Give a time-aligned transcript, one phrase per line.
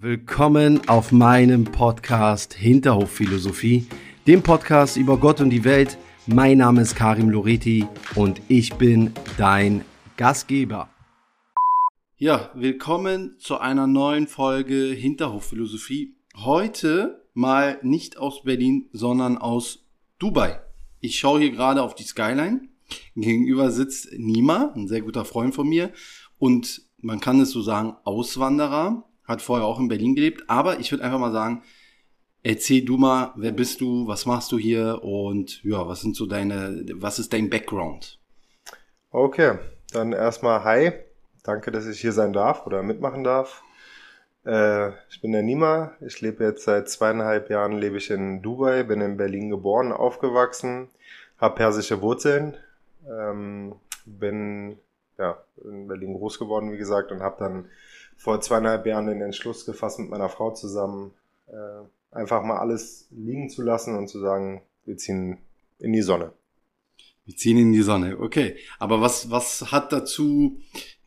[0.00, 3.88] Willkommen auf meinem Podcast Hinterhofphilosophie,
[4.28, 5.98] dem Podcast über Gott und die Welt.
[6.28, 7.84] Mein Name ist Karim Loreti
[8.14, 9.84] und ich bin dein
[10.16, 10.88] Gastgeber.
[12.16, 16.14] Ja, willkommen zu einer neuen Folge Hinterhofphilosophie.
[16.36, 19.84] Heute mal nicht aus Berlin, sondern aus
[20.20, 20.60] Dubai.
[21.00, 22.68] Ich schaue hier gerade auf die Skyline.
[23.16, 25.90] Gegenüber sitzt Nima, ein sehr guter Freund von mir
[26.38, 30.90] und man kann es so sagen, Auswanderer, hat vorher auch in Berlin gelebt, aber ich
[30.90, 31.62] würde einfach mal sagen,
[32.42, 36.26] erzähl du mal, wer bist du, was machst du hier und ja, was sind so
[36.26, 38.18] deine, was ist dein Background?
[39.10, 39.58] Okay,
[39.92, 40.92] dann erstmal hi,
[41.44, 43.62] danke, dass ich hier sein darf oder mitmachen darf.
[44.46, 48.82] Äh, ich bin der Nima, ich lebe jetzt seit zweieinhalb Jahren, lebe ich in Dubai,
[48.82, 50.88] bin in Berlin geboren, aufgewachsen,
[51.38, 52.56] habe persische Wurzeln,
[53.06, 53.74] ähm,
[54.06, 54.78] bin
[55.18, 57.66] ja, in Berlin groß geworden, wie gesagt, und habe dann
[58.18, 61.12] vor zweieinhalb Jahren den Entschluss gefasst, mit meiner Frau zusammen
[61.46, 65.38] äh, einfach mal alles liegen zu lassen und zu sagen, wir ziehen
[65.78, 66.32] in die Sonne.
[67.24, 68.56] Wir ziehen in die Sonne, okay.
[68.78, 70.60] Aber was, was hat dazu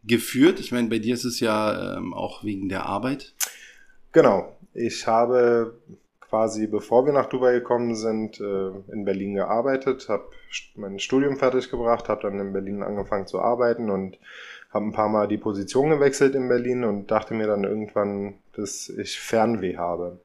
[0.03, 0.59] geführt?
[0.59, 3.33] Ich meine, bei dir ist es ja ähm, auch wegen der Arbeit.
[4.13, 4.55] Genau.
[4.73, 5.79] Ich habe
[6.21, 10.29] quasi, bevor wir nach Dubai gekommen sind, äh, in Berlin gearbeitet, habe
[10.75, 14.17] mein Studium fertig gebracht, habe dann in Berlin angefangen zu arbeiten und
[14.71, 18.89] habe ein paar Mal die Position gewechselt in Berlin und dachte mir dann irgendwann, dass
[18.89, 20.19] ich Fernweh habe.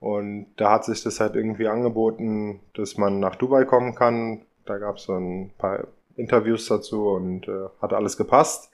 [0.00, 4.42] Und da hat sich das halt irgendwie angeboten, dass man nach Dubai kommen kann.
[4.64, 8.70] Da gab es so ein paar Interviews dazu und äh, hat alles gepasst.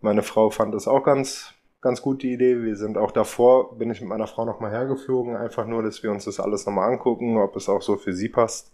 [0.00, 2.62] Meine Frau fand es auch ganz, ganz gut, die Idee.
[2.62, 6.10] Wir sind auch davor, bin ich mit meiner Frau nochmal hergeflogen, einfach nur, dass wir
[6.10, 8.72] uns das alles nochmal angucken, ob es auch so für sie passt.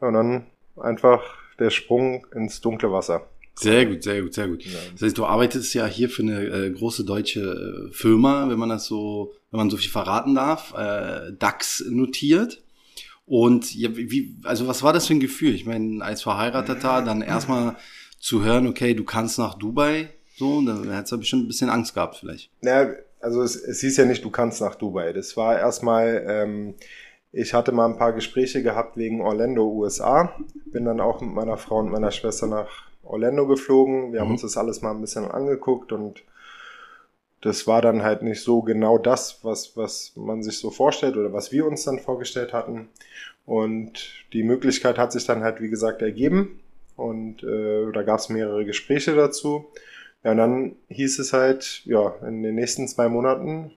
[0.00, 0.46] Und dann
[0.76, 1.22] einfach
[1.60, 3.22] der Sprung ins dunkle Wasser.
[3.56, 4.64] Sehr gut, sehr gut, sehr gut.
[4.64, 4.78] Ja.
[4.92, 8.68] Das heißt, du arbeitest ja hier für eine äh, große deutsche äh, Firma, wenn man
[8.68, 12.62] das so, wenn man so viel verraten darf, äh, DAX notiert.
[13.26, 15.54] Und ja, wie, also was war das für ein Gefühl?
[15.54, 17.76] Ich meine, als Verheirateter dann erstmal
[18.18, 21.94] zu hören, okay, du kannst nach Dubai, so, dann hättest du bestimmt ein bisschen Angst
[21.94, 22.50] gehabt vielleicht.
[22.62, 22.90] Ja,
[23.20, 25.12] also es, es hieß ja nicht, du kannst nach Dubai.
[25.12, 26.74] Das war erstmal, ähm,
[27.32, 30.34] ich hatte mal ein paar Gespräche gehabt wegen Orlando, USA.
[30.66, 34.12] Bin dann auch mit meiner Frau und meiner Schwester nach Orlando geflogen.
[34.12, 34.24] Wir mhm.
[34.24, 36.22] haben uns das alles mal ein bisschen angeguckt und
[37.40, 41.32] das war dann halt nicht so genau das, was, was man sich so vorstellt oder
[41.32, 42.88] was wir uns dann vorgestellt hatten.
[43.44, 46.60] Und die Möglichkeit hat sich dann halt, wie gesagt, ergeben.
[46.96, 49.66] Und äh, da gab es mehrere Gespräche dazu.
[50.22, 53.72] Ja, und dann hieß es halt, ja, in den nächsten zwei Monaten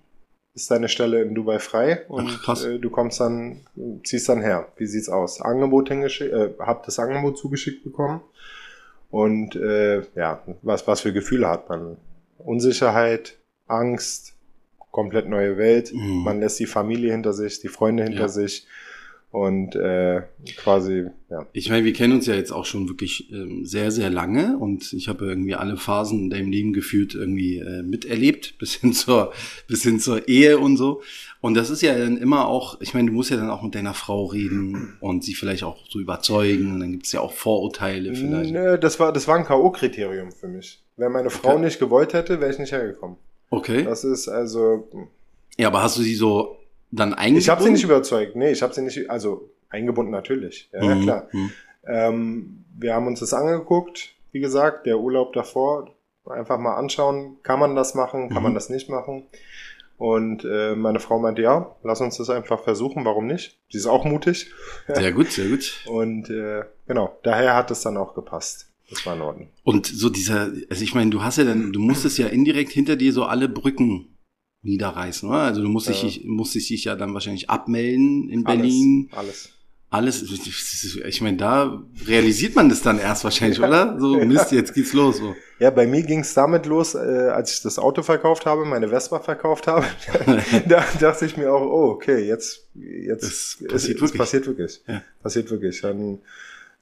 [0.54, 3.62] ist deine Stelle in Dubai frei und Ach, äh, du kommst dann,
[4.04, 4.72] ziehst dann her.
[4.78, 5.42] Wie sieht's aus?
[5.42, 8.22] Angebot hingeschickt, äh, hab das Angebot zugeschickt bekommen.
[9.10, 11.98] Und äh, ja, was, was für Gefühle hat man?
[12.38, 13.38] Unsicherheit,
[13.68, 14.36] Angst,
[14.92, 15.94] komplett neue Welt.
[15.94, 16.24] Mhm.
[16.24, 18.28] Man lässt die Familie hinter sich, die Freunde hinter ja.
[18.28, 18.68] sich
[19.30, 20.22] und äh,
[20.56, 21.46] quasi, ja.
[21.52, 24.94] Ich meine, wir kennen uns ja jetzt auch schon wirklich ähm, sehr, sehr lange und
[24.94, 29.34] ich habe irgendwie alle Phasen in deinem Leben gefühlt irgendwie äh, miterlebt, bis hin zur,
[29.68, 31.02] bis hin zur Ehe und so.
[31.42, 33.76] Und das ist ja dann immer auch, ich meine, du musst ja dann auch mit
[33.76, 36.74] deiner Frau reden und sie vielleicht auch so überzeugen.
[36.74, 38.52] Und dann gibt es ja auch Vorurteile vielleicht.
[38.52, 40.82] Nö, das war, das war ein K.O.-Kriterium für mich.
[40.96, 41.62] Wenn meine Frau okay.
[41.62, 43.18] nicht gewollt hätte, wäre ich nicht hergekommen.
[43.50, 43.84] Okay.
[43.84, 44.90] Das ist also.
[45.58, 46.58] Ja, aber hast du sie so
[46.92, 47.40] dann eingebunden?
[47.40, 48.36] Ich habe sie nicht überzeugt.
[48.36, 50.70] Nee, ich habe sie nicht, also eingebunden natürlich.
[50.74, 51.02] Ja, mhm.
[51.04, 51.28] klar.
[51.32, 51.52] Mhm.
[51.88, 55.94] Ähm, wir haben uns das angeguckt, wie gesagt, der Urlaub davor.
[56.26, 58.44] Einfach mal anschauen, kann man das machen, kann mhm.
[58.44, 59.28] man das nicht machen.
[59.98, 63.60] Und äh, meine Frau meinte, ja, lass uns das einfach versuchen, warum nicht?
[63.70, 64.52] Sie ist auch mutig.
[64.88, 65.84] Sehr gut, sehr gut.
[65.88, 68.72] Und äh, genau, daher hat es dann auch gepasst.
[68.90, 69.50] Das war in Ordnung.
[69.64, 72.96] Und so dieser, also ich meine, du hast ja dann, du musstest ja indirekt hinter
[72.96, 74.17] dir so alle Brücken
[74.68, 75.40] niederreißen, oder?
[75.40, 75.94] Also du musst, ja.
[75.94, 79.10] dich, musstest dich ja dann wahrscheinlich abmelden in Berlin.
[79.12, 79.28] Alles.
[79.28, 79.52] alles
[79.90, 83.68] alles, ich meine, da realisiert man das dann erst wahrscheinlich, ja.
[83.68, 83.98] oder?
[84.00, 85.18] So, Mist, jetzt geht's los.
[85.18, 85.34] So.
[85.60, 89.20] Ja, bei mir ging's damit los, äh, als ich das Auto verkauft habe, meine Vespa
[89.20, 89.86] verkauft habe.
[90.68, 94.12] da dachte ich mir auch, oh, okay, jetzt, jetzt es passiert es, wirklich.
[94.12, 94.82] Es passiert wirklich.
[94.88, 95.04] Ja.
[95.24, 95.82] Passiert wirklich.
[95.82, 96.20] Dann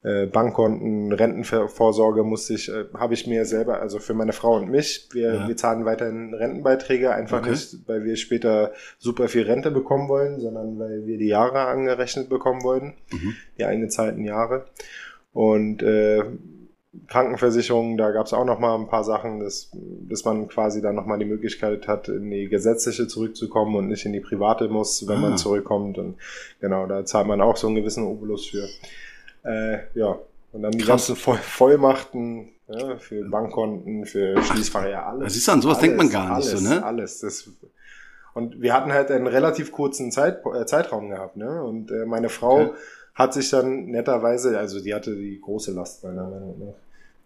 [0.06, 4.70] äh, Bankkonten, Rentenvorsorge musste ich, äh, habe ich mir selber, also für meine Frau und
[4.70, 5.48] mich, wir, ja.
[5.48, 7.50] wir zahlen weiterhin Rentenbeiträge, einfach okay.
[7.52, 12.30] nicht, weil wir später super viel Rente bekommen wollen, sondern weil wir die Jahre angerechnet
[12.30, 13.36] bekommen wollen, mhm.
[13.58, 14.66] die eingezahlten Jahre.
[15.34, 16.24] Und äh,
[17.08, 20.96] Krankenversicherung, da gab es auch noch mal ein paar Sachen, dass, dass man quasi dann
[20.96, 25.08] noch mal die Möglichkeit hat, in die gesetzliche zurückzukommen und nicht in die private muss,
[25.08, 25.22] wenn ah.
[25.22, 25.98] man zurückkommt.
[25.98, 26.18] Und
[26.62, 28.68] genau, da zahlt man auch so einen gewissen Obolus für.
[29.46, 30.18] Äh, ja,
[30.52, 31.08] und dann die Krass.
[31.08, 35.26] ganzen Voll Vollmachten ja, für Bankkonten, für Schließfach, ja alles.
[35.26, 36.84] Das ist an sowas alles, denkt man gar nicht alles, so, ne?
[36.84, 37.50] Alles, das
[38.34, 41.64] Und wir hatten halt einen relativ kurzen Zeit, äh, Zeitraum gehabt, ne?
[41.64, 42.72] Und äh, meine Frau okay.
[43.14, 46.74] hat sich dann netterweise, also die hatte die große Last meiner Meinung nach,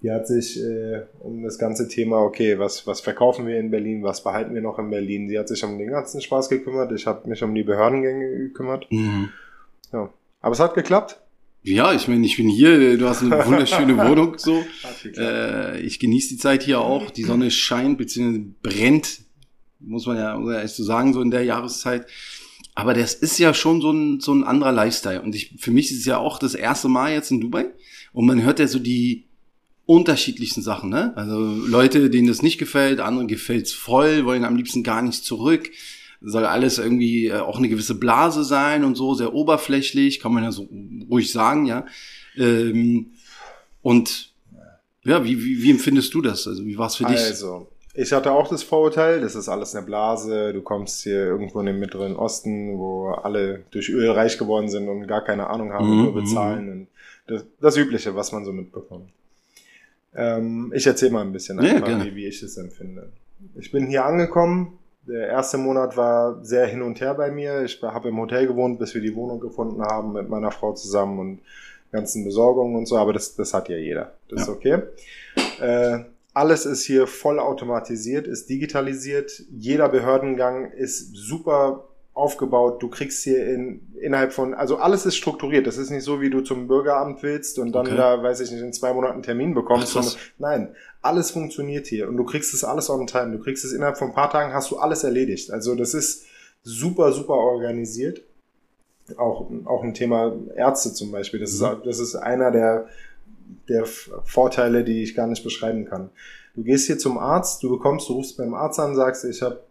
[0.02, 4.04] die hat sich äh, um das ganze Thema, okay, was, was verkaufen wir in Berlin,
[4.04, 7.06] was behalten wir noch in Berlin, die hat sich um den ganzen Spaß gekümmert, ich
[7.06, 8.88] habe mich um die Behördengänge gekümmert.
[8.90, 9.30] Mhm.
[9.92, 10.10] Ja.
[10.42, 11.22] Aber es hat geklappt.
[11.62, 14.64] Ja, ich meine, ich bin hier, du hast eine wunderschöne Wohnung so.
[15.18, 17.12] Äh, ich genieße die Zeit hier auch.
[17.12, 18.42] Die Sonne scheint bzw.
[18.62, 19.22] brennt,
[19.80, 22.08] muss man ja echt so sagen, so in der Jahreszeit.
[22.76, 25.22] Aber das ist ja schon so ein, so ein anderer Lifestyle.
[25.22, 27.66] Und ich, für mich ist es ja auch das erste Mal jetzt in Dubai.
[28.14, 29.26] Und man hört ja so die
[29.86, 31.14] unterschiedlichsten Sachen, ne?
[31.18, 35.72] Also Leute, denen das nicht gefällt, anderen gefällt's voll, wollen am liebsten gar nicht zurück
[36.22, 40.44] soll alles irgendwie äh, auch eine gewisse Blase sein und so, sehr oberflächlich, kann man
[40.44, 40.68] ja so
[41.10, 41.86] ruhig sagen, ja.
[42.38, 43.12] Ähm,
[43.82, 44.34] und
[45.04, 46.48] ja, wie, wie, wie empfindest du das?
[46.48, 47.20] Also wie war es für dich?
[47.20, 51.60] Also, ich hatte auch das Vorurteil, das ist alles eine Blase, du kommst hier irgendwo
[51.60, 55.72] in den Mittleren Osten, wo alle durch Öl reich geworden sind und gar keine Ahnung
[55.74, 56.04] haben, mhm.
[56.04, 56.72] nur bezahlen.
[56.72, 56.88] Und
[57.28, 59.10] das, das Übliche, was man so mitbekommt.
[60.16, 63.12] Ähm, ich erzähle mal ein bisschen einfach, ja, wie, wie ich es empfinde.
[63.56, 64.79] Ich bin hier angekommen,
[65.10, 67.64] der erste Monat war sehr hin und her bei mir.
[67.64, 71.20] Ich habe im Hotel gewohnt, bis wir die Wohnung gefunden haben mit meiner Frau zusammen
[71.20, 71.40] und
[71.92, 74.14] ganzen Besorgungen und so, aber das, das hat ja jeder.
[74.30, 74.44] Das ja.
[74.44, 74.82] ist okay.
[75.60, 76.00] Äh,
[76.34, 79.44] alles ist hier voll automatisiert, ist digitalisiert.
[79.52, 82.82] Jeder Behördengang ist super aufgebaut.
[82.82, 85.68] Du kriegst hier in, innerhalb von, also alles ist strukturiert.
[85.68, 87.96] Das ist nicht so, wie du zum Bürgeramt willst und dann okay.
[87.96, 89.96] da, weiß ich nicht, in zwei Monaten Termin bekommst.
[89.98, 93.32] Ach, nein, alles funktioniert hier und du kriegst es alles on time.
[93.32, 95.52] Du kriegst es innerhalb von ein paar Tagen, hast du alles erledigt.
[95.52, 96.26] Also das ist
[96.64, 98.22] super, super organisiert.
[99.18, 101.40] Auch, auch ein Thema Ärzte zum Beispiel.
[101.40, 101.66] Das, mhm.
[101.66, 102.88] ist, das ist einer der,
[103.68, 106.10] der Vorteile, die ich gar nicht beschreiben kann.
[106.56, 109.62] Du gehst hier zum Arzt, du bekommst, du rufst beim Arzt an, sagst, ich habe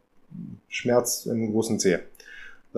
[0.69, 1.99] Schmerz im großen Zeh.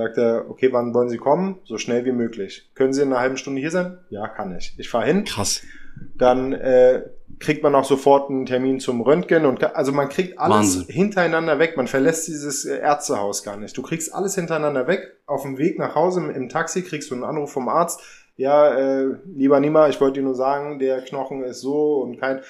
[0.00, 1.58] Sagt er, okay, wann wollen Sie kommen?
[1.64, 2.70] So schnell wie möglich.
[2.74, 3.98] Können Sie in einer halben Stunde hier sein?
[4.08, 4.74] Ja, kann ich.
[4.78, 5.24] Ich fahre hin.
[5.24, 5.60] Krass.
[6.16, 7.02] Dann äh,
[7.38, 10.94] kriegt man auch sofort einen Termin zum Röntgen und also man kriegt alles Wahnsinn.
[10.94, 11.76] hintereinander weg.
[11.76, 13.76] Man verlässt dieses äh, Ärztehaus gar nicht.
[13.76, 15.18] Du kriegst alles hintereinander weg.
[15.26, 18.00] Auf dem Weg nach Hause im, im Taxi kriegst du einen Anruf vom Arzt.
[18.38, 22.40] Ja, äh, lieber Nima, ich wollte dir nur sagen, der Knochen ist so und kein.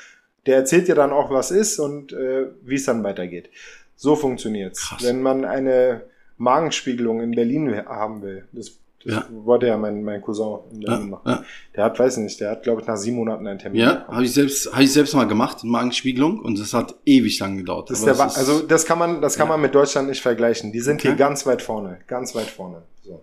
[0.46, 3.50] Der erzählt dir dann auch, was ist und äh, wie es dann weitergeht.
[3.96, 4.88] So funktioniert's.
[4.88, 5.04] Krass.
[5.04, 6.02] Wenn man eine
[6.40, 8.48] Magenspiegelung in Berlin haben will.
[8.52, 8.72] Das,
[9.04, 9.26] das ja.
[9.30, 11.22] wollte ja mein, mein Cousin in Berlin ja, machen.
[11.26, 11.44] Ja.
[11.76, 13.82] Der hat, weiß nicht, der hat, glaube ich, nach sieben Monaten einen Termin.
[13.82, 17.58] Ja, habe ich selbst, habe ich selbst mal gemacht, Magenspiegelung, und das hat ewig lang
[17.58, 17.90] gedauert.
[17.90, 20.72] Das der, das also das kann man, das kann man mit Deutschland nicht vergleichen.
[20.72, 21.08] Die sind okay.
[21.08, 22.82] hier ganz weit vorne, ganz weit vorne.
[23.02, 23.22] So,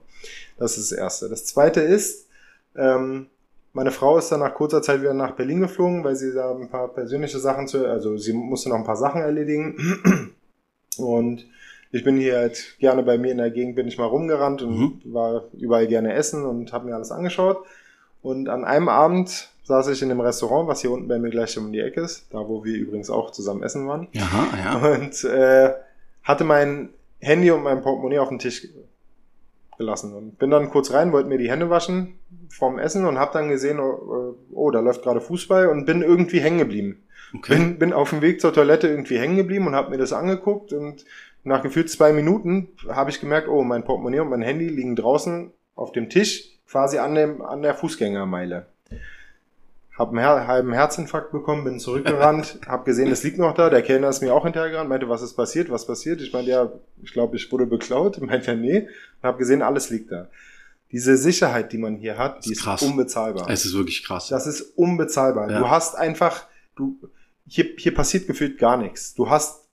[0.58, 1.28] das ist das Erste.
[1.28, 2.28] Das Zweite ist,
[2.76, 3.28] ähm,
[3.74, 6.70] meine Frau ist dann nach kurzer Zeit wieder nach Berlin geflogen, weil sie da ein
[6.70, 10.36] paar persönliche Sachen zu, also sie musste noch ein paar Sachen erledigen.
[10.98, 11.46] Und
[11.92, 14.80] ich bin hier halt gerne bei mir in der Gegend, bin ich mal rumgerannt und
[14.80, 15.02] mhm.
[15.06, 17.66] war überall gerne essen und habe mir alles angeschaut.
[18.22, 21.58] Und an einem Abend saß ich in dem Restaurant, was hier unten bei mir gleich
[21.58, 24.08] um die Ecke ist, da wo wir übrigens auch zusammen essen waren.
[24.18, 24.96] Aha, ja.
[24.96, 25.74] Und äh,
[26.24, 26.90] hatte mein
[27.20, 28.68] Handy und mein Portemonnaie auf den Tisch
[29.78, 32.18] gelassen und bin dann kurz rein, wollte mir die Hände waschen
[32.50, 36.40] vorm Essen und habe dann gesehen, oh, oh, da läuft gerade Fußball und bin irgendwie
[36.40, 37.04] hängen geblieben.
[37.36, 37.56] Okay.
[37.56, 40.72] Bin, bin auf dem Weg zur Toilette irgendwie hängen geblieben und habe mir das angeguckt
[40.72, 41.04] und
[41.48, 45.52] nach gefühlt zwei Minuten habe ich gemerkt, oh, mein Portemonnaie und mein Handy liegen draußen
[45.76, 48.66] auf dem Tisch, quasi an, dem, an der Fußgängermeile.
[49.98, 53.70] Hab einen halben Herzinfarkt bekommen, bin zurückgerannt, hab gesehen, es liegt noch da.
[53.70, 56.22] Der Kellner ist mir auch hinterhergerannt, meinte, was ist passiert, was passiert?
[56.22, 58.22] Ich meinte, ja, ich glaube, ich wurde beklaut.
[58.22, 58.82] Meinte nee.
[58.82, 58.88] Und
[59.24, 60.28] hab gesehen, alles liegt da.
[60.92, 62.82] Diese Sicherheit, die man hier hat, die ist, krass.
[62.82, 63.50] unbezahlbar.
[63.50, 64.28] Es ist wirklich krass.
[64.28, 65.50] Das ist unbezahlbar.
[65.50, 65.60] Ja.
[65.60, 66.46] Du hast einfach,
[66.76, 66.98] du,
[67.48, 69.16] hier, hier passiert gefühlt gar nichts.
[69.16, 69.67] Du hast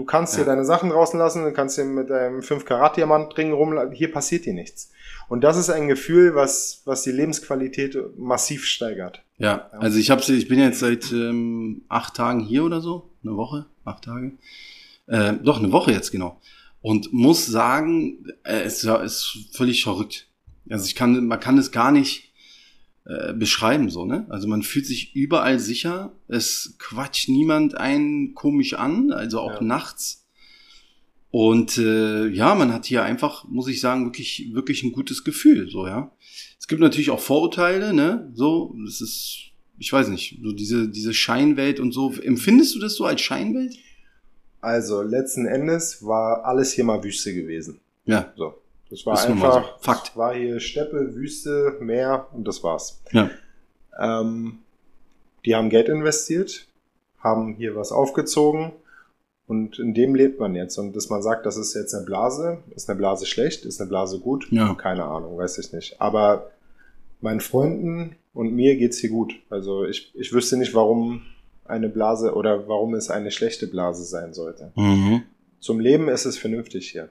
[0.00, 0.38] du kannst ja.
[0.38, 3.78] hier deine Sachen draußen lassen, du kannst hier mit deinem 5 Karat Diamant Ring rum,
[3.92, 4.90] hier passiert dir nichts.
[5.28, 9.22] Und das ist ein Gefühl, was, was die Lebensqualität massiv steigert.
[9.36, 9.78] Ja, ja.
[9.78, 13.66] also ich hab's, ich bin jetzt seit ähm, acht Tagen hier oder so, eine Woche,
[13.84, 14.32] acht Tage.
[15.06, 16.40] Äh, doch, eine Woche jetzt genau.
[16.80, 20.28] Und muss sagen, äh, es ist völlig verrückt.
[20.70, 22.29] Also ich kann, man kann es gar nicht
[23.10, 24.24] äh, beschreiben, so, ne?
[24.28, 29.62] Also man fühlt sich überall sicher, es quatscht niemand einen komisch an, also auch ja.
[29.62, 30.28] nachts.
[31.32, 35.68] Und äh, ja, man hat hier einfach, muss ich sagen, wirklich, wirklich ein gutes Gefühl,
[35.68, 36.12] so, ja.
[36.60, 38.30] Es gibt natürlich auch Vorurteile, ne?
[38.34, 39.38] So, das ist,
[39.78, 42.12] ich weiß nicht, so diese, diese Scheinwelt und so.
[42.12, 43.74] Empfindest du das so als Scheinwelt?
[44.60, 47.80] Also, letzten Endes war alles hier mal Wüste gewesen.
[48.04, 48.32] Ja.
[48.36, 48.54] So.
[48.90, 49.70] Das war einfach, so.
[49.80, 50.16] Fakt.
[50.16, 53.00] war hier Steppe, Wüste, Meer und das war's.
[53.12, 53.30] Ja.
[53.98, 54.58] Ähm,
[55.44, 56.66] die haben Geld investiert,
[57.18, 58.72] haben hier was aufgezogen
[59.46, 60.78] Und in dem lebt man jetzt.
[60.78, 63.88] Und dass man sagt, das ist jetzt eine Blase, ist eine Blase schlecht, ist eine
[63.88, 64.74] Blase gut, Ja.
[64.74, 66.00] keine Ahnung, weiß ich nicht.
[66.00, 66.50] Aber
[67.20, 69.34] meinen Freunden und mir geht's hier gut.
[69.50, 71.22] Also ich, ich wüsste nicht, warum
[71.64, 74.72] eine Blase oder warum es eine schlechte Blase sein sollte.
[74.76, 75.22] Mhm.
[75.60, 77.10] Zum Leben ist es vernünftig hier.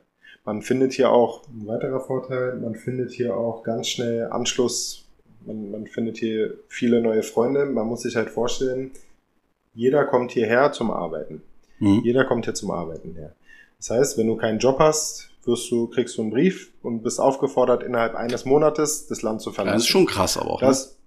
[0.50, 5.06] Man findet hier auch, ein weiterer Vorteil, man findet hier auch ganz schnell Anschluss.
[5.46, 7.68] Man, man findet hier viele neue Freunde.
[7.68, 8.90] Man muss sich halt vorstellen,
[9.76, 11.44] jeder kommt hierher zum Arbeiten.
[11.78, 12.02] Mhm.
[12.04, 13.36] Jeder kommt hier zum Arbeiten her.
[13.78, 17.22] Das heißt, wenn du keinen Job hast, wirst du, kriegst du einen Brief und bist
[17.22, 19.76] aufgefordert, innerhalb eines Monates das Land zu verlassen.
[19.76, 20.62] das ist schon krass aber auch.
[20.62, 20.68] ne?
[20.68, 20.98] das,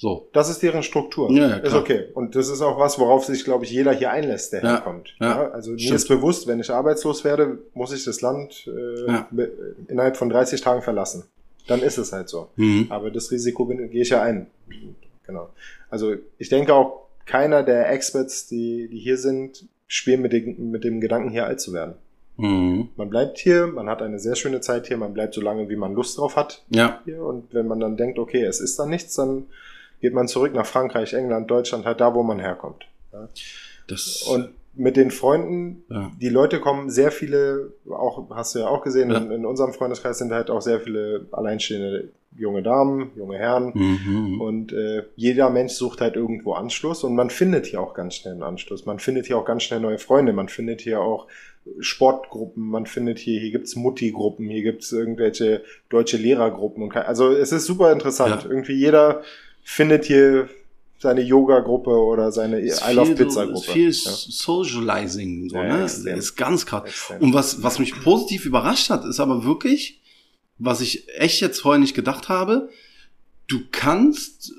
[0.00, 0.28] So.
[0.32, 1.30] das ist deren Struktur.
[1.32, 2.06] Ja, ja, ist okay.
[2.14, 5.14] Und das ist auch was, worauf sich, glaube ich, jeder hier einlässt, der Ja, herkommt.
[5.20, 5.96] ja, also mir stimmt.
[5.96, 10.60] ist bewusst, wenn ich arbeitslos werde, muss ich das Land äh, be- innerhalb von 30
[10.60, 11.24] Tagen verlassen.
[11.66, 12.48] Dann ist es halt so.
[12.56, 12.86] Mhm.
[12.90, 14.46] Aber das Risiko bin, gehe ich ja ein.
[15.26, 15.50] Genau.
[15.90, 20.84] Also ich denke auch, keiner der Experts, die, die hier sind, spielen mit, dem- mit
[20.84, 21.94] dem Gedanken, hier alt zu werden.
[22.36, 22.88] Mhm.
[22.96, 25.76] Man bleibt hier, man hat eine sehr schöne Zeit hier, man bleibt so lange, wie
[25.76, 27.00] man Lust drauf hat Ja.
[27.04, 27.20] hier.
[27.22, 29.46] Und wenn man dann denkt, okay, es ist dann nichts, dann
[30.00, 32.86] geht man zurück nach Frankreich, England, Deutschland, halt da, wo man herkommt.
[33.12, 33.28] Ja.
[33.86, 34.22] Das.
[34.22, 36.12] Und mit den Freunden, ja.
[36.20, 39.16] die Leute kommen, sehr viele, auch hast du ja auch gesehen, Ja.
[39.18, 43.72] in, in unserem Freundeskreis sind halt auch sehr viele alleinstehende junge Damen, junge Herren.
[43.74, 44.40] Mhm.
[44.40, 48.34] Und äh, jeder Mensch sucht halt irgendwo Anschluss und man findet hier auch ganz schnell
[48.34, 48.86] einen Anschluss.
[48.86, 51.26] Man findet hier auch ganz schnell neue Freunde, man findet hier auch
[51.80, 56.82] Sportgruppen, man findet hier, hier gibt's Mutti-Gruppen, hier gibt's irgendwelche deutsche Lehrergruppen.
[56.82, 58.44] Und also es ist super interessant.
[58.44, 58.50] Ja.
[58.50, 59.22] Irgendwie jeder
[59.68, 60.48] findet hier
[60.98, 63.70] seine Yoga-Gruppe oder seine I Love Pizza-Gruppe.
[63.70, 63.92] Viel Ja.
[63.92, 65.82] Socializing, so, Ja, ne?
[65.84, 66.18] extrem.
[66.18, 66.84] Ist ganz krass.
[66.86, 67.20] Extrem.
[67.20, 70.00] Und was, was mich positiv überrascht hat, ist aber wirklich,
[70.56, 72.70] was ich echt jetzt vorher nicht gedacht habe,
[73.46, 74.54] du kannst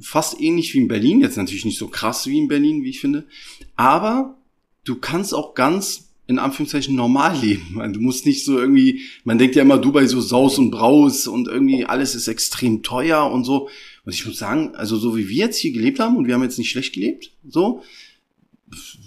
[0.00, 3.00] fast ähnlich wie in Berlin, jetzt natürlich nicht so krass wie in Berlin, wie ich
[3.00, 3.26] finde,
[3.74, 4.38] aber
[4.84, 7.92] du kannst auch ganz in Anführungszeichen normal leben.
[7.92, 11.48] Du musst nicht so irgendwie, man denkt ja immer Dubai so Saus und Braus und
[11.48, 13.68] irgendwie alles ist extrem teuer und so.
[14.08, 16.42] Und ich muss sagen, also so wie wir jetzt hier gelebt haben und wir haben
[16.42, 17.82] jetzt nicht schlecht gelebt, so,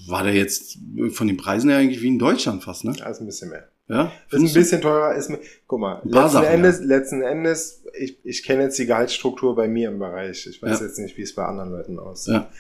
[0.08, 0.78] war der jetzt
[1.10, 2.94] von den Preisen her eigentlich wie in Deutschland fast, ne?
[2.96, 3.68] Ja, ist ein bisschen mehr.
[3.88, 4.12] Ja?
[4.30, 4.54] Ist ein du?
[4.54, 5.16] bisschen teurer.
[5.16, 9.56] Ist, mir- guck mal, paar letzten Endes, letzten Endes, ich, ich kenne jetzt die Gehaltsstruktur
[9.56, 10.46] bei mir im Bereich.
[10.46, 10.86] Ich weiß Ja.
[10.86, 12.36] jetzt nicht, wie es bei anderen Leuten aussieht.
[12.36, 12.52] Ja.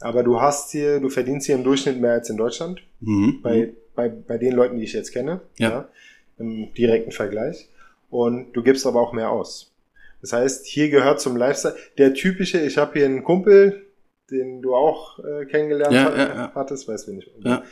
[0.00, 2.80] Aber du hast hier, du verdienst hier im Durchschnitt mehr als in Deutschland.
[3.00, 3.40] Mhm.
[3.42, 5.42] Bei, bei, bei den Leuten, die ich jetzt kenne.
[5.58, 5.88] Ja.
[6.38, 7.68] Im direkten Vergleich.
[8.08, 9.71] Und du gibst aber auch mehr aus.
[10.22, 13.86] Das heißt, hier gehört zum Lifestyle der typische, ich habe hier einen Kumpel,
[14.30, 16.52] den du auch äh, kennengelernt Ja, hat, ja, ja.
[16.54, 17.30] hattest, weiß wir nicht.
[17.40, 17.62] Ja.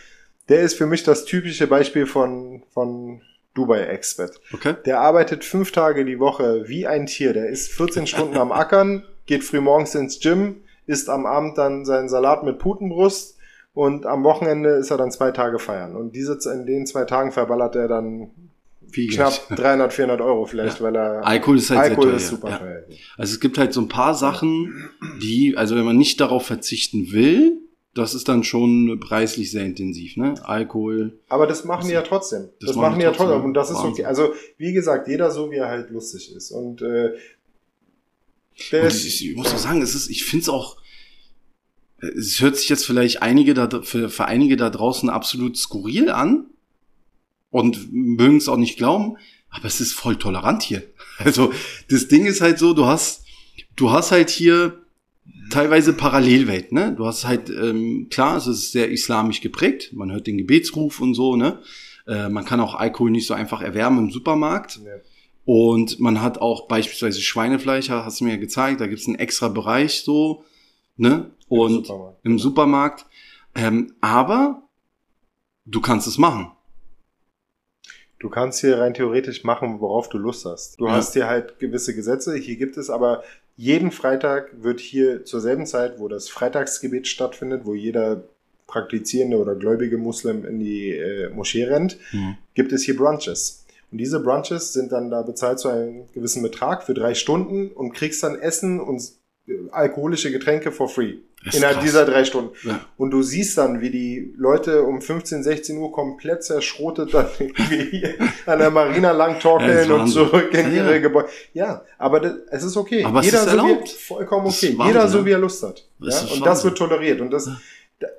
[0.49, 3.23] Der ist für mich das typische Beispiel von, von
[3.54, 4.40] Dubai-Expert.
[4.52, 4.75] Okay.
[4.85, 7.33] Der arbeitet fünf Tage die Woche wie ein Tier.
[7.33, 11.85] Der ist 14 Stunden am Ackern, geht früh morgens ins Gym, isst am Abend dann
[11.85, 13.38] seinen Salat mit Putenbrust
[13.73, 15.95] und am Wochenende ist er dann zwei Tage feiern.
[15.97, 18.30] Und diese, in den zwei Tagen verballert er dann
[18.92, 20.85] Wie knapp 300, 400 Euro vielleicht, Ja.
[20.85, 22.16] weil er Alkohol ist halt Alkohol sehr teuer.
[22.16, 22.59] ist super ja.
[22.59, 22.82] teuer.
[23.16, 24.90] Also es gibt halt so ein paar Sachen,
[25.23, 27.59] die, also wenn man nicht darauf verzichten will,
[27.94, 30.35] das ist dann schon preislich sehr intensiv, ne?
[30.44, 31.18] Alkohol.
[31.28, 32.49] Aber das machen die ja trotzdem.
[32.61, 33.44] Das Das, machen die ja trotzdem, trotzdem.
[33.47, 33.92] Und das ist Wahnsinn.
[33.92, 34.04] okay.
[34.04, 36.52] Also, wie gesagt, jeder so, wie er halt lustig ist.
[36.52, 37.11] Und, äh,
[38.70, 40.76] der Und ich, ich muss auch sagen, es ist, ich finde es auch,
[42.00, 46.47] es hört sich jetzt vielleicht einige da, für, für einige da draußen absolut skurril an
[47.50, 49.16] und mögen es auch nicht glauben,
[49.50, 50.83] aber es ist voll tolerant hier.
[51.23, 51.52] Also
[51.90, 53.26] das Ding ist halt so, du hast,
[53.76, 54.80] du hast halt hier
[55.50, 56.95] teilweise Parallelwelt, ne?
[56.97, 61.12] Du hast halt, ähm, klar, es ist sehr islamisch geprägt, man hört den Gebetsruf und
[61.12, 61.59] so, ne?
[62.07, 64.80] Äh, man kann auch Alkohol nicht so einfach erwärmen im Supermarkt.
[64.83, 64.92] Ja.
[65.45, 69.49] Und man hat auch beispielsweise Schweinefleisch, hast du mir ja gezeigt, da gibt's einen extra
[69.49, 70.45] Bereich so,
[70.97, 71.33] ne?
[71.49, 72.19] Und Supermarkt.
[72.25, 73.07] im Supermarkt.
[73.54, 74.62] Ähm, aber
[75.66, 76.52] du kannst es machen.
[78.20, 80.78] Du kannst hier rein theoretisch machen, worauf du Lust hast.
[80.78, 80.92] Du Ja.
[80.92, 82.36] hast hier halt gewisse Gesetze.
[82.36, 83.24] Hier gibt es aber
[83.56, 88.22] jeden Freitag wird hier zur selben Zeit, wo das Freitagsgebet stattfindet, wo jeder
[88.66, 92.36] praktizierende oder gläubige Muslim in die äh, Moschee rennt, Hm.
[92.54, 93.64] gibt es hier Brunches.
[93.90, 97.92] Und diese Brunches sind dann da bezahlt zu einem gewissen Betrag für drei Stunden und
[97.94, 99.02] kriegst dann Essen und
[99.48, 101.14] äh, alkoholische Getränke for free.
[101.42, 101.85] Ist Innerhalb krass.
[101.87, 102.50] dieser drei Stunden.
[102.64, 102.80] Ja.
[102.99, 107.99] Und du siehst dann, wie die Leute um 15, 16 Uhr komplett zerschrotet dann irgendwie
[107.99, 110.99] hier an der Marina lang Ja, torkeln ist und zurück in Ja, ihre ja.
[111.00, 111.28] Gebäude.
[111.54, 113.04] Ja, aber das, es ist okay.
[113.04, 113.88] Aber es Jeder ist so wie, erlaubt.
[113.88, 114.78] vollkommen Das ist okay.
[114.78, 115.25] Wahnsinn, Jeder so ja.
[115.25, 115.88] wie er Lust hat.
[116.00, 116.20] Ja?
[116.35, 117.20] Und das wird toleriert.
[117.23, 117.49] Und das,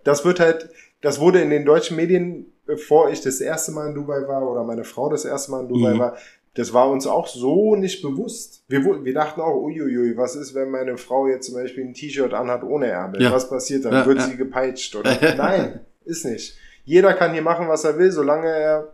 [0.03, 0.69] das wird halt,
[1.01, 4.63] das wurde in den deutschen Medien, bevor ich das erste Mal in Dubai war oder
[4.63, 5.99] meine Frau das erste Mal in Dubai Mhm.
[5.99, 6.17] war,
[6.53, 8.63] das war uns auch so nicht bewusst.
[8.67, 12.33] Wir, wir dachten auch, uiuiui, was ist, wenn meine Frau jetzt zum Beispiel ein T-Shirt
[12.33, 13.21] anhat ohne Ärmel?
[13.21, 13.31] Ja.
[13.31, 13.93] Was passiert dann?
[13.93, 14.27] Ja, Wird ja.
[14.27, 14.95] sie gepeitscht?
[14.95, 15.17] Oder?
[15.37, 16.55] Nein, ist nicht.
[16.83, 18.93] jeder kann hier machen, was er will, solange er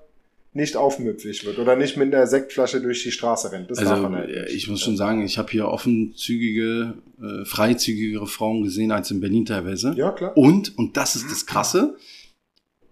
[0.53, 3.69] nicht aufmüpfig wird oder nicht mit einer Sektflasche durch die Straße rennt.
[3.69, 8.91] Das also, halt ich muss schon sagen, ich habe hier offenzügige, äh, freizügigere Frauen gesehen
[8.91, 9.93] als in Berlin teilweise.
[9.95, 10.35] Ja, klar.
[10.35, 11.95] Und, und das ist das Krasse,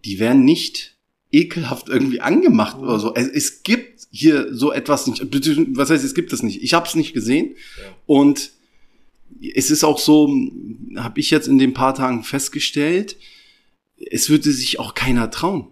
[0.06, 0.96] die werden nicht
[1.32, 3.14] ekelhaft irgendwie angemacht oder so.
[3.16, 5.26] Es, es gibt hier so etwas nicht.
[5.78, 6.64] Was heißt, es gibt es nicht?
[6.64, 7.56] Ich habe es nicht gesehen.
[7.78, 7.84] Ja.
[8.06, 8.52] Und
[9.56, 10.30] es ist auch so,
[10.98, 13.18] habe ich jetzt in den paar Tagen festgestellt,
[13.98, 15.68] es würde sich auch keiner trauen.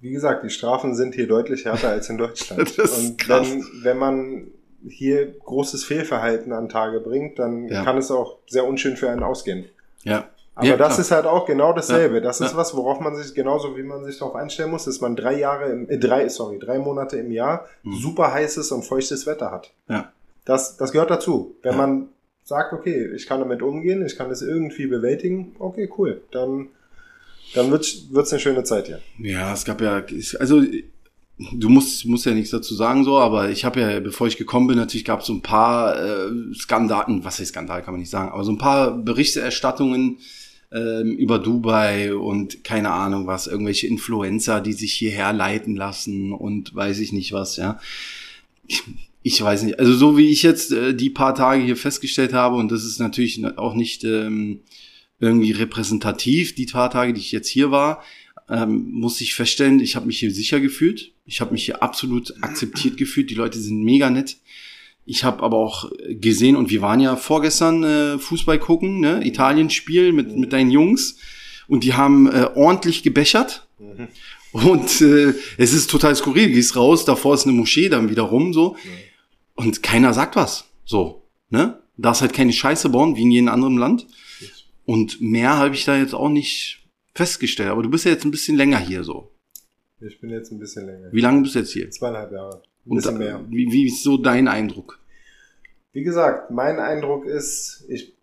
[0.00, 2.60] Wie gesagt, die Strafen sind hier deutlich härter als in Deutschland.
[2.78, 3.48] das ist Und krass.
[3.48, 4.46] Wenn, wenn man
[4.88, 7.84] hier großes Fehlverhalten an Tage bringt, dann ja.
[7.84, 9.66] kann es auch sehr unschön für einen ausgehen.
[10.04, 10.30] Ja.
[10.60, 12.16] Aber ja, das ist halt auch genau dasselbe.
[12.16, 12.56] Ja, das ist ja.
[12.56, 15.70] was, worauf man sich genauso wie man sich darauf einstellen muss, dass man drei Jahre,
[15.72, 17.96] im, äh, drei, sorry, drei Monate im Jahr mhm.
[17.96, 19.72] super heißes und feuchtes Wetter hat.
[19.88, 20.12] Ja.
[20.44, 21.56] Das, das gehört dazu.
[21.62, 22.08] Wenn man
[22.44, 26.68] sagt, okay, ich kann damit umgehen, ich kann es irgendwie bewältigen, okay, cool, dann,
[27.54, 29.00] dann wird's, wird's eine schöne Zeit hier.
[29.18, 30.02] Ja, es gab ja,
[30.38, 30.62] also
[31.52, 34.66] du musst, musst ja nichts dazu sagen so, aber ich habe ja, bevor ich gekommen
[34.66, 38.10] bin, natürlich gab es so ein paar äh, Skandalen, was heißt Skandal, kann man nicht
[38.10, 40.18] sagen, aber so ein paar Berichterstattungen
[40.72, 46.74] ähm, über Dubai und keine Ahnung was, irgendwelche Influencer, die sich hierher leiten lassen und
[46.74, 47.80] weiß ich nicht was, ja.
[48.66, 48.82] Ich,
[49.22, 52.56] ich weiß nicht, also so wie ich jetzt äh, die paar Tage hier festgestellt habe,
[52.56, 54.60] und das ist natürlich auch nicht ähm,
[55.18, 58.02] irgendwie repräsentativ, die paar Tage, die ich jetzt hier war,
[58.48, 61.12] ähm, muss ich feststellen, ich habe mich hier sicher gefühlt.
[61.24, 63.30] Ich habe mich hier absolut akzeptiert gefühlt.
[63.30, 64.38] Die Leute sind mega nett.
[65.04, 69.26] Ich habe aber auch gesehen, und wir waren ja vorgestern äh, Fußball gucken, ne?
[69.26, 71.16] Italien-Spiel mit, mit deinen Jungs.
[71.66, 73.66] Und die haben äh, ordentlich gebechert.
[73.78, 74.08] Mhm.
[74.52, 76.48] Und äh, es ist total skurril.
[76.48, 78.76] Du gehst raus, davor ist eine Moschee, dann wiederum so.
[79.54, 80.64] Und keiner sagt was.
[80.84, 81.80] So, ne?
[81.96, 84.06] Darfst halt keine Scheiße bauen, wie in jedem anderen Land.
[84.84, 87.70] Und mehr habe ich da jetzt auch nicht festgestellt.
[87.70, 89.30] Aber du bist ja jetzt ein bisschen länger hier so.
[90.00, 91.12] Ich bin jetzt ein bisschen länger.
[91.12, 91.90] Wie lange bist du jetzt hier?
[91.90, 92.62] Zweieinhalb Jahre.
[92.90, 93.40] Ein bisschen mehr.
[93.48, 94.98] Wie, wie ist so dein Eindruck?
[95.92, 98.14] Wie gesagt, mein Eindruck ist, ich,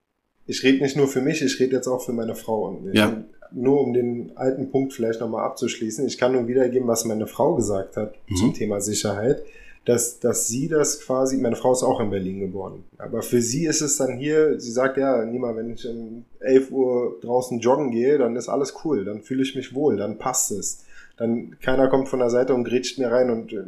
[0.46, 2.68] ich rede nicht nur für mich, ich rede jetzt auch für meine Frau.
[2.68, 3.24] Und ja.
[3.52, 6.06] Nur um den alten Punkt vielleicht nochmal abzuschließen.
[6.06, 8.36] Ich kann nur wiedergeben, was meine Frau gesagt hat mhm.
[8.36, 9.44] zum Thema Sicherheit
[9.88, 13.65] dass, dass sie das quasi, meine Frau ist auch in Berlin geboren, aber für sie
[13.65, 17.92] ist es dann hier, sie sagt, ja, Nima, wenn ich um 11 Uhr draußen joggen
[17.92, 20.84] gehe, dann ist alles cool, dann fühle ich mich wohl, dann passt es.
[21.15, 23.63] Dann keiner kommt von der Seite und grätscht mir rein und äh,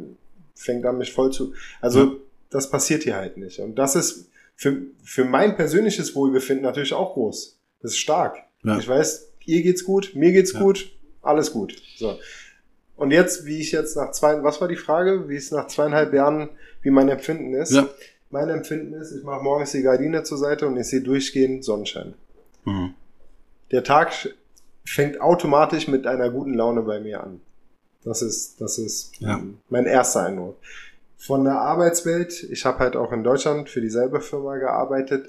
[0.60, 1.54] fängt an, mich voll zu.
[1.80, 2.12] Also, ja.
[2.50, 3.58] das passiert hier halt nicht.
[3.60, 7.58] Und das ist für, für mein persönliches Wohlbefinden natürlich auch groß.
[7.80, 8.38] Das ist stark.
[8.62, 8.78] Ja.
[8.78, 10.60] Ich weiß, ihr geht's gut, mir geht's ja.
[10.60, 10.92] gut,
[11.22, 11.76] alles gut.
[11.96, 12.18] So.
[12.96, 16.12] Und jetzt, wie ich jetzt nach zwei, was war die Frage, wie es nach zweieinhalb
[16.12, 16.50] Jahren,
[16.82, 17.72] wie mein Empfinden ist?
[17.72, 17.88] Ja.
[18.28, 22.14] Mein Empfinden ist, ich mache morgens die Gardine zur Seite und ich sehe durchgehend Sonnenschein.
[22.64, 22.94] Mhm.
[23.70, 24.12] Der Tag
[24.84, 27.40] fängt automatisch mit einer guten Laune bei mir an.
[28.04, 29.40] Das ist, das ist ja.
[29.68, 30.56] mein erster Eindruck.
[31.18, 35.28] Von der Arbeitswelt, ich habe halt auch in Deutschland für dieselbe Firma gearbeitet,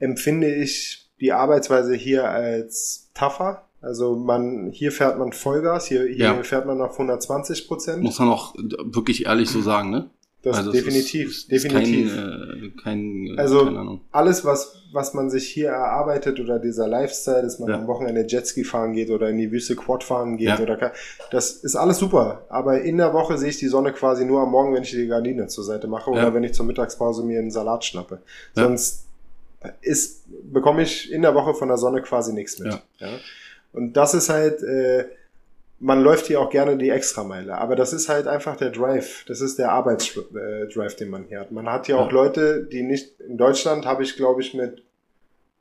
[0.00, 6.16] empfinde ich die Arbeitsweise hier als tougher, also man, hier fährt man Vollgas, hier, hier
[6.16, 6.42] ja.
[6.42, 8.02] fährt man auf 120 Prozent.
[8.02, 10.10] Muss man auch wirklich ehrlich so sagen, ne?
[10.42, 12.14] Das also definitiv, ist, ist definitiv.
[12.14, 17.58] Kein, äh, kein, also alles, was, was man sich hier erarbeitet oder dieser Lifestyle, dass
[17.58, 17.74] man ja.
[17.76, 20.58] am Wochenende Jetski fahren geht oder in die Wüste Quad fahren geht ja.
[20.58, 20.92] oder
[21.30, 22.46] das ist alles super.
[22.48, 25.08] Aber in der Woche sehe ich die Sonne quasi nur am Morgen, wenn ich die
[25.08, 28.20] Gardine zur Seite mache oder wenn ich zur Mittagspause mir einen Salat schnappe.
[28.54, 29.04] Sonst
[29.82, 32.80] ist, bekomme ich in der Woche von der Sonne quasi nichts mit.
[32.98, 33.08] Ja.
[33.72, 35.04] Und das ist halt, äh,
[35.80, 39.24] man läuft hier auch gerne die Extrameile, aber das ist halt einfach der Drive.
[39.26, 41.52] Das ist der Arbeitsdrive, den man hier hat.
[41.52, 42.02] Man hat hier ja.
[42.02, 44.82] auch Leute, die nicht, in Deutschland habe ich, glaube ich, mit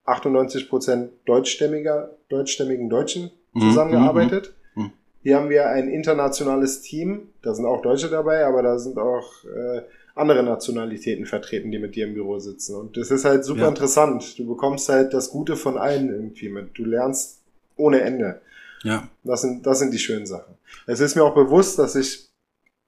[0.05, 4.53] 98 Prozent deutschstämmiger, deutschstämmigen Deutschen mhm, zusammengearbeitet.
[4.75, 4.91] Mhm, mhm.
[5.23, 9.45] Hier haben wir ein internationales Team, da sind auch Deutsche dabei, aber da sind auch
[9.45, 9.81] äh,
[10.15, 12.75] andere Nationalitäten vertreten, die mit dir im Büro sitzen.
[12.75, 13.69] Und das ist halt super ja.
[13.69, 14.37] interessant.
[14.37, 16.77] Du bekommst halt das Gute von allen irgendwie mit.
[16.77, 17.39] Du lernst
[17.77, 18.41] ohne Ende.
[18.83, 19.07] Ja.
[19.23, 20.55] Das sind, das sind die schönen Sachen.
[20.87, 22.29] Es ist mir auch bewusst, dass ich,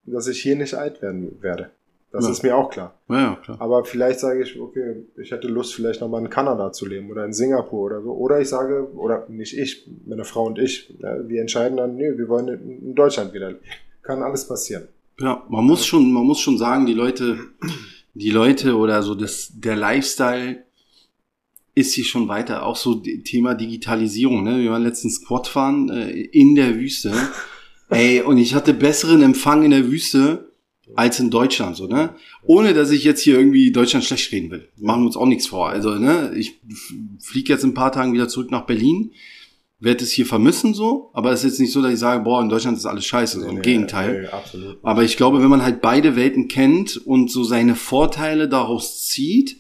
[0.06, 1.72] dass ich hier nicht alt werden werde.
[2.12, 2.32] Das ja.
[2.32, 2.94] ist mir auch klar.
[3.08, 3.62] Ja, klar.
[3.62, 7.24] Aber vielleicht sage ich, okay, ich hätte Lust, vielleicht nochmal in Kanada zu leben oder
[7.24, 8.12] in Singapur oder so.
[8.12, 12.18] Oder ich sage, oder nicht ich, meine Frau und ich, ja, wir entscheiden dann, nee,
[12.18, 13.54] wir wollen in Deutschland wieder.
[14.02, 14.90] Kann alles passieren.
[15.20, 17.38] Ja, man muss schon, man muss schon sagen, die Leute,
[18.14, 20.64] die Leute oder so das, der Lifestyle
[21.76, 22.66] ist hier schon weiter.
[22.66, 24.44] Auch so Thema Digitalisierung.
[24.44, 24.60] Ne?
[24.62, 27.14] Wir waren letztens Quad fahren äh, in der Wüste.
[27.90, 30.52] Ey, und ich hatte besseren Empfang in der Wüste
[30.96, 32.16] als in Deutschland, so, ne?
[32.44, 34.68] Ohne, dass ich jetzt hier irgendwie Deutschland schlecht reden will.
[34.78, 35.70] Machen wir uns auch nichts vor.
[35.70, 36.60] Also, ne, ich
[37.20, 39.12] fliege jetzt in ein paar Tagen wieder zurück nach Berlin.
[39.80, 42.42] werde es hier vermissen so, aber es ist jetzt nicht so, dass ich sage, boah,
[42.42, 44.22] in Deutschland ist alles scheiße, so im nee, Gegenteil.
[44.22, 44.78] nee, absolut.
[44.84, 49.58] Aber ich glaube, wenn man halt beide Welten kennt und so seine Vorteile daraus zieht.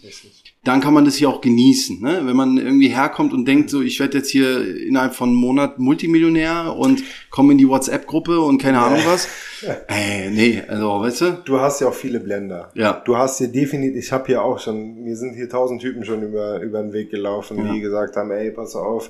[0.63, 2.02] Dann kann man das hier auch genießen.
[2.02, 2.21] Ne?
[2.24, 5.80] Wenn man irgendwie herkommt und denkt, so ich werde jetzt hier innerhalb von einem Monat
[5.80, 9.28] Multimillionär und komme in die WhatsApp-Gruppe und keine Ahnung was.
[9.88, 11.32] Ey, nee, also weißt du?
[11.45, 12.71] Du hast ja auch viele Blender.
[12.76, 13.02] Ja.
[13.06, 16.21] Du hast hier definitiv, ich habe hier auch schon, mir sind hier tausend Typen schon
[16.21, 17.74] über, über den Weg gelaufen, Ja.
[17.74, 19.10] die gesagt haben, ey, pass auf,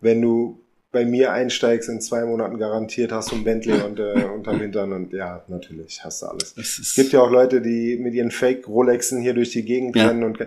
[0.00, 0.60] wenn du
[0.92, 4.92] bei mir einsteigst, in zwei Monaten garantiert hast du ein Bentley und, äh, unterm Hintern
[4.92, 6.54] und ja, natürlich hast du alles.
[6.58, 10.08] Es gibt ja auch Leute, die mit ihren Fake-Rolexen hier durch die Gegend Ja.
[10.08, 10.38] rennen und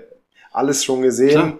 [0.54, 1.60] alles schon gesehen, Klar.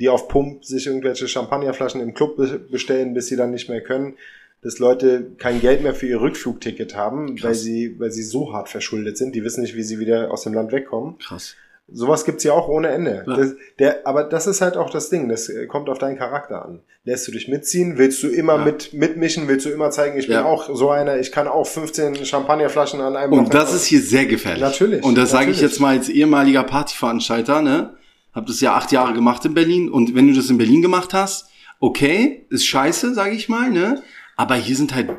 [0.00, 3.80] die auf Pump sich irgendwelche Champagnerflaschen im Club be- bestellen, bis sie dann nicht mehr
[3.82, 4.14] können.
[4.62, 7.44] Dass Leute kein Geld mehr für ihr Rückflugticket haben, Krass.
[7.44, 9.34] weil sie, weil sie so hart verschuldet sind.
[9.34, 11.18] Die wissen nicht, wie sie wieder aus dem Land wegkommen.
[11.18, 11.54] krass.
[11.90, 13.24] Sowas gibt's ja auch ohne Ende.
[13.26, 13.34] Ja.
[13.34, 15.26] Das, der, aber das ist halt auch das Ding.
[15.30, 16.80] Das äh, kommt auf deinen Charakter an.
[17.04, 17.96] Lässt du dich mitziehen?
[17.96, 18.64] Willst du immer Ja.
[18.66, 19.48] mit, mitmischen?
[19.48, 20.44] Willst du immer zeigen, ich bin Ja.
[20.44, 24.02] auch so einer, ich kann auch 15 Champagnerflaschen an einem Und das Wochenende- ist hier
[24.02, 24.60] sehr gefährlich.
[24.60, 27.94] Natürlich, Und das sage ich jetzt mal als ehemaliger Partyveranstalter, ne?
[28.32, 29.88] Hab das ja acht Jahre gemacht in Berlin.
[29.88, 31.48] Und wenn du das in Berlin gemacht hast,
[31.80, 34.02] okay, ist scheiße, sage ich mal, ne?
[34.36, 35.10] Aber hier sind halt,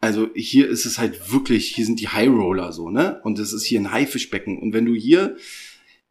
[0.00, 3.20] also hier ist es halt wirklich, hier sind die High Roller so, ne?
[3.24, 4.58] Und das ist hier ein Haifischbecken.
[4.58, 5.36] Und wenn du hier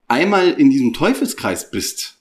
[0.08, 2.20] einmal in diesem Teufelskreis bist,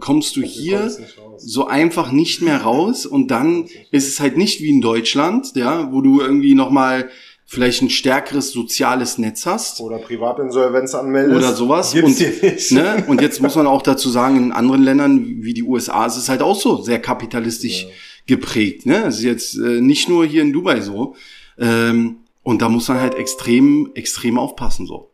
[0.00, 0.90] kommst du hier
[1.36, 5.92] so einfach nicht mehr raus und dann ist es halt nicht wie in Deutschland, ja,
[5.92, 7.10] wo du irgendwie noch mal
[7.46, 11.36] vielleicht ein stärkeres soziales Netz hast Oder Privatinsolvenz anmeldest.
[11.36, 15.42] oder sowas Gibt's und ne und jetzt muss man auch dazu sagen in anderen Ländern
[15.42, 17.88] wie die USA ist es halt auch so sehr kapitalistisch Ja.
[18.26, 19.04] geprägt, ne?
[19.06, 21.14] Es ist jetzt äh, nicht nur hier in Dubai so
[21.58, 25.10] ähm, und da muss man halt extrem extrem aufpassen so.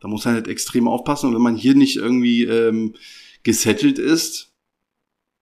[0.00, 2.94] Da muss man halt extrem aufpassen und wenn man hier nicht irgendwie ähm,
[3.44, 4.52] gesettelt ist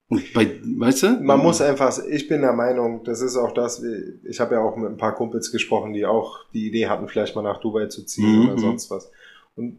[0.08, 1.08] und bei weißt du?
[1.20, 3.82] Man muss einfach, ich bin der Meinung, das ist auch das,
[4.24, 7.34] ich habe ja auch mit ein paar Kumpels gesprochen, die auch die Idee hatten, vielleicht
[7.36, 8.48] mal nach Dubai zu ziehen Mhm.
[8.48, 9.10] oder sonst was.
[9.56, 9.78] Und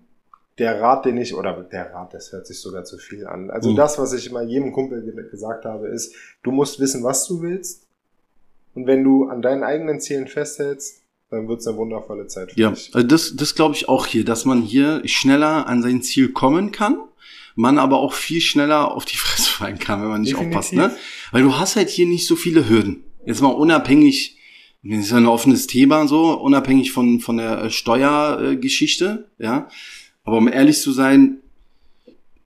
[0.58, 3.50] der Rat, den ich, oder der Rat, das hört sich sogar zu viel an.
[3.52, 3.76] Also Mhm.
[3.76, 7.42] das, was ich immer jedem Kumpel ge- gesagt habe, ist, du musst wissen, was du
[7.42, 7.84] willst.
[8.74, 12.70] Und wenn du an deinen eigenen Zielen festhältst, dann wird's eine wundervolle Zeit für Ja,
[12.72, 12.92] dich.
[12.94, 16.72] also das, das glaube ich auch hier, dass man hier schneller an sein Ziel kommen
[16.72, 17.00] kann,
[17.56, 20.58] man aber auch viel schneller auf die Fresse fallen kann, wenn man nicht Definitiv.
[20.58, 20.74] aufpasst.
[20.74, 20.96] Ne?
[21.32, 23.04] Weil du hast halt hier nicht so viele Hürden.
[23.26, 24.38] Jetzt mal unabhängig,
[24.84, 29.68] das ist ja ein offenes Thema so, unabhängig von, von der äh, Steuergeschichte, ja.
[30.24, 31.40] Aber um ehrlich zu sein,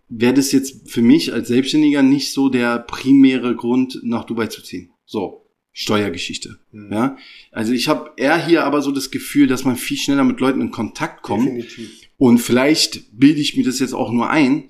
[0.10, 4.62] wäre das jetzt für mich als Selbstständiger nicht so der primäre Grund, nach Dubai zu
[4.62, 4.91] ziehen.
[5.06, 6.60] So, Steuergeschichte.
[6.72, 6.91] Mhm.
[6.91, 7.17] Ja,
[7.52, 10.62] also ich habe eher hier aber so das Gefühl, dass man viel schneller mit Leuten
[10.62, 11.45] in Kontakt kommt.
[11.45, 11.89] Definitiv.
[12.17, 14.69] Und vielleicht bilde ich mir das jetzt auch nur ein,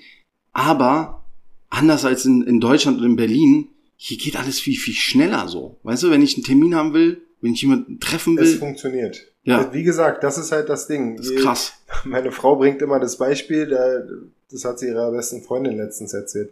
[0.59, 1.23] aber
[1.69, 5.77] anders als in, in Deutschland und in Berlin, hier geht alles viel, viel schneller so.
[5.83, 9.25] Weißt du, wenn ich einen Termin haben will, wenn ich jemanden treffen Es will, funktioniert.
[9.43, 9.73] Ja.
[9.73, 11.15] Wie gesagt, das ist halt das Ding.
[11.17, 11.73] das ist krass.
[12.03, 14.03] Meine Frau bringt immer das Beispiel, da,
[14.51, 16.51] das hat sie ihrer besten Freundin letztens erzählt.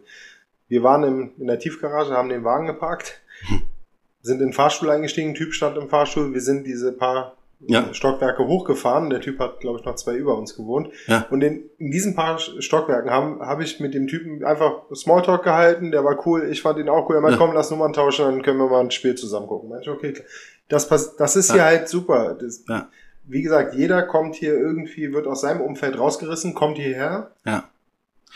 [0.68, 3.62] Wir waren im, in der Tiefgarage, haben den Wagen geparkt, Hm.
[4.22, 7.92] sind in den Fahrstuhl eingestiegen, ein Typ stand im Fahrstuhl, wir sind diese paar Ja.
[7.92, 9.10] Stockwerke hochgefahren.
[9.10, 10.90] Der Typ hat, glaube ich, noch zwei über uns gewohnt.
[11.08, 11.26] Ja.
[11.30, 15.90] Und in, in diesen paar Stockwerken habe hab ich mit dem Typen einfach Smalltalk gehalten.
[15.90, 16.48] Der war cool.
[16.50, 17.16] Ich fand ihn auch cool.
[17.16, 17.44] Er meinte, Ja.
[17.44, 19.68] komm, lass Nummern tauschen, dann können wir mal ein Spiel zusammen gucken.
[19.70, 20.14] Meinte, okay.
[20.68, 21.54] Das, pass- das ist Ja.
[21.54, 22.34] hier halt super.
[22.40, 22.88] Das, Ja.
[23.24, 27.68] Wie gesagt, jeder kommt hier irgendwie, wird aus seinem Umfeld rausgerissen, kommt hierher, Ja.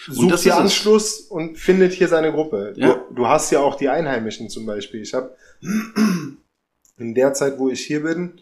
[0.07, 0.63] sucht das hier ist es.
[0.65, 2.73] Anschluss und findet hier seine Gruppe.
[2.77, 2.95] Ja.
[3.09, 5.01] Du, du hast ja auch die Einheimischen zum Beispiel.
[5.01, 5.35] Ich habe
[6.99, 8.41] in der Zeit, wo ich hier bin,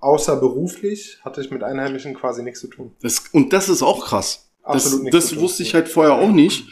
[0.00, 2.92] außer beruflich, hatte ich mit Einheimischen quasi nichts zu tun.
[3.00, 4.50] Das, und das ist auch krass.
[4.62, 5.44] Absolut das nichts das zu tun.
[5.44, 6.64] wusste ich halt vorher auch nicht.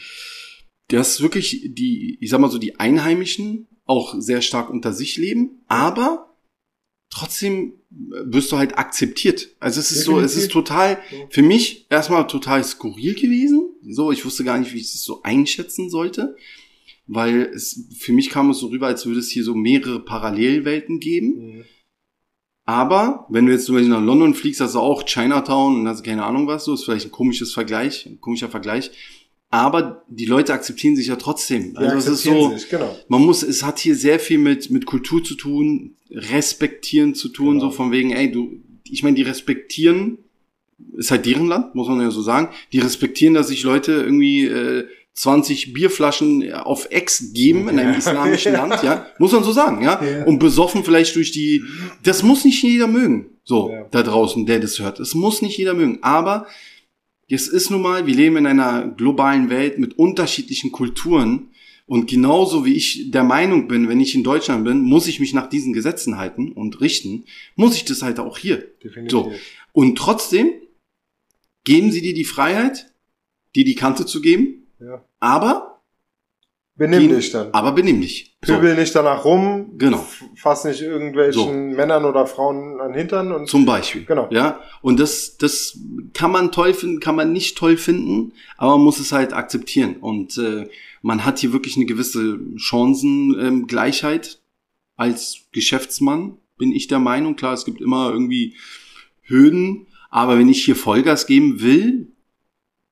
[0.89, 5.63] Dass wirklich die, ich sag mal so, die Einheimischen auch sehr stark unter sich leben,
[5.67, 6.35] aber
[7.11, 9.49] trotzdem wirst du halt akzeptiert.
[9.61, 10.99] Also es ist so, es ist total,
[11.31, 13.71] für mich erstmal total skurril gewesen.
[13.83, 16.37] So, ich wusste gar nicht, wie ich das so einschätzen sollte.
[17.07, 21.01] Weil es, für mich kam es so rüber, als würde es hier so mehrere Parallelwelten
[21.01, 21.57] geben.
[21.57, 21.65] Mhm.
[22.69, 26.05] Aber wenn du jetzt zum Beispiel nach London fliegst, hast du auch Chinatown und hast
[26.05, 28.91] keine Ahnung was, so ist vielleicht ein komisches Vergleich, ein komischer Vergleich.
[29.49, 31.75] Aber die Leute akzeptieren sich ja trotzdem.
[31.79, 32.95] Also es ist so, sich, genau.
[33.09, 37.55] man muss, es hat hier sehr viel mit mit Kultur zu tun, respektieren zu tun,
[37.55, 37.71] Genau.
[37.71, 40.19] so von wegen, ey, du, ich meine, die respektieren,
[40.95, 42.51] ist halt deren Land, muss man ja so sagen.
[42.75, 44.87] Die respektieren, dass sich Leute irgendwie äh,
[45.19, 47.99] 20 Bierflaschen auf Ex geben in einem Ja.
[47.99, 50.25] islamischen Land, ja, muss man so sagen, ja, Ja.
[50.25, 51.63] und besoffen vielleicht durch die,
[52.03, 53.85] das muss nicht jeder mögen, so Ja.
[53.91, 56.47] da draußen, der das hört, das muss nicht jeder mögen, aber
[57.29, 61.51] es ist nun mal, wir leben in einer globalen Welt mit unterschiedlichen Kulturen,
[61.91, 65.33] Und genauso wie ich der Meinung bin, wenn ich in Deutschland bin, muss ich mich
[65.33, 67.25] nach diesen Gesetzen halten und richten,
[67.57, 68.59] muss ich das halt auch hier.
[68.85, 69.11] Definitiv.
[69.11, 69.33] So.
[69.73, 70.51] Und trotzdem
[71.65, 72.93] geben sie dir die Freiheit,
[73.55, 75.03] dir die Kante zu geben, Ja.
[75.21, 75.75] aber,
[76.77, 77.49] Benimm Gehen- dich dann.
[77.53, 78.37] aber benimm dich.
[78.45, 78.55] So.
[78.55, 79.73] Pöbel nicht danach rum.
[79.79, 80.07] Genau.
[80.37, 84.05] Fass nicht irgendwelchen Männern oder Frauen an Hintern und Zum Beispiel.
[84.05, 84.29] Genau.
[84.31, 84.61] Ja.
[84.81, 85.77] Und das, das
[86.15, 89.97] kann man toll finden, kann man nicht toll finden, aber man muss es halt akzeptieren.
[89.97, 90.69] Und äh,
[91.03, 94.41] man hat hier wirklich eine gewisse Chancengleichheit ähm,
[94.97, 97.35] als Geschäftsmann, bin ich der Meinung.
[97.37, 98.55] Klar, es gibt immer irgendwie
[99.23, 102.13] Hürden, aber wenn ich hier Vollgas geben will,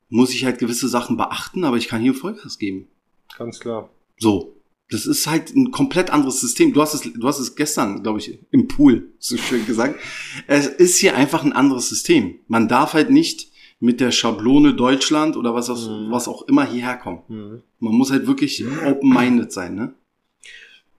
[0.08, 2.88] muss ich halt gewisse Sachen beachten, aber ich kann hier Vollgas geben.
[3.36, 3.90] ganz klar.
[4.18, 4.52] So.
[4.88, 6.72] Das ist halt ein komplett anderes System.
[6.72, 9.98] Du hast es, du hast es gestern, glaube ich, im Pool so schön gesagt.
[10.46, 12.38] Es ist hier einfach ein anderes System.
[12.46, 16.12] Man darf halt nicht mit der Schablone Deutschland oder was, auch- Mhm.
[16.12, 17.22] was auch immer hierher kommen.
[17.26, 17.62] Mhm.
[17.80, 19.94] Man muss halt wirklich open-minded sein, ne?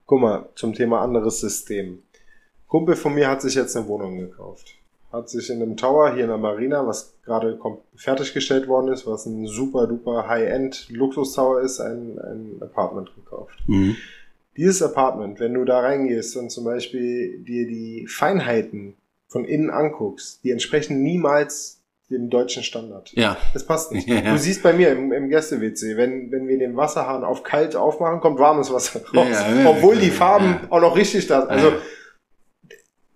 [0.06, 2.00] Guck mal, zum Thema anderes System.
[2.68, 4.76] Kumpel von mir hat sich jetzt eine Wohnung gekauft.
[5.12, 7.58] Hat sich in einem Tower hier in der Marina, was gerade
[7.96, 13.58] fertiggestellt worden ist, was ein super duper High-End Luxus-Tower ist, ein, ein Apartment gekauft.
[13.68, 13.96] Mhm.
[14.58, 18.96] Dieses Apartment, wenn du da reingehst und zum Beispiel dir die Feinheiten
[19.28, 21.78] von innen anguckst, die entsprechen niemals
[22.10, 23.12] dem deutschen Standard.
[23.14, 23.38] Ja.
[23.54, 24.08] Das passt nicht.
[24.18, 24.22] Ja.
[24.32, 28.20] Du siehst bei mir im, im Gäste-WC, wenn, wenn wir den Wasserhahn auf kalt aufmachen,
[28.20, 29.28] kommt warmes Wasser raus.
[29.30, 31.52] Ja, ja, Obwohl die Farben auch noch richtig da sind.
[31.52, 31.74] Also.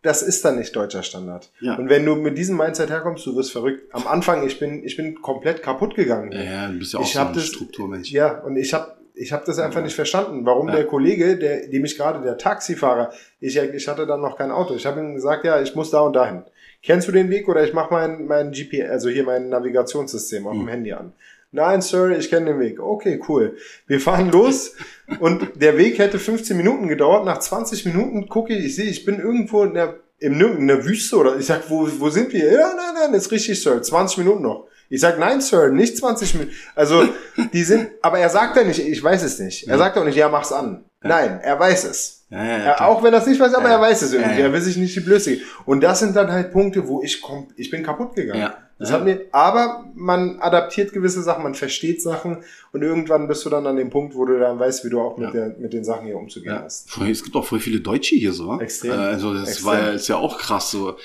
[0.04, 1.52] Das ist dann nicht deutscher Standard.
[1.60, 1.76] Ja.
[1.76, 3.84] Und wenn du mit diesem Mindset herkommst, du wirst verrückt.
[3.94, 6.32] Am Anfang, ich bin, ich bin komplett kaputt gegangen.
[6.32, 8.12] Ja, ja, du bist ja auch Ich so ein das- Strukturmensch.
[8.12, 10.76] Ja, und ich habe ich hab das einfach nicht verstanden, warum Ja.
[10.78, 14.74] der Kollege, der, dem ich gerade, der Taxifahrer, ich, ich hatte dann noch kein Auto.
[14.74, 16.44] Ich habe ihm gesagt, ja, ich muss da und dahin.
[16.82, 20.54] Kennst du den Weg oder ich mache mein, mein GPS, also hier mein Navigationssystem auf
[20.56, 20.60] Mhm.
[20.62, 21.14] dem Handy an?
[21.54, 22.80] Nein, Sir, ich kenne den Weg.
[22.80, 23.58] Okay, cool.
[23.86, 24.74] Wir fahren los
[25.20, 27.26] und der Weg hätte 15 Minuten gedauert.
[27.26, 30.86] Nach 20 Minuten gucke ich, ich sehe, ich bin irgendwo in der, im, in der
[30.86, 32.54] Wüste oder ich sag, wo, wo sind wir?
[32.54, 33.82] Ja, nein, nein, ist richtig, Sir.
[33.82, 34.68] 20 Minuten noch.
[34.90, 36.54] Ich sag, nein, Sir, nicht 20 Minuten.
[36.76, 37.08] Also,
[37.54, 39.68] die sind, aber er sagt ja nicht, ich weiß es nicht.
[39.68, 40.86] Er sagt auch nicht, ja, mach's an.
[41.02, 42.26] Nein, er weiß es.
[42.30, 44.40] Ja, ja, Er, auch wenn er es nicht weiß, aber er weiß es irgendwie.
[44.40, 45.40] Er will sich nicht die Blöße.
[45.66, 48.40] Und das sind dann halt Punkte, wo ich komm, ich bin kaputt gegangen.
[48.40, 48.58] Ja.
[48.82, 53.50] Das hat mir, aber man adaptiert gewisse Sachen, man versteht Sachen und irgendwann bist du
[53.50, 55.32] dann an dem Punkt, wo du dann weißt, wie du auch mit, Ja.
[55.50, 56.64] der, mit den Sachen hier umzugehen Ja.
[56.64, 56.90] hast.
[57.00, 58.60] Es gibt auch voll viele Deutsche hier so.
[58.60, 58.92] Extrem.
[58.92, 59.66] Äh, Also das Extrem.
[59.68, 60.96] war ist ja auch krass so.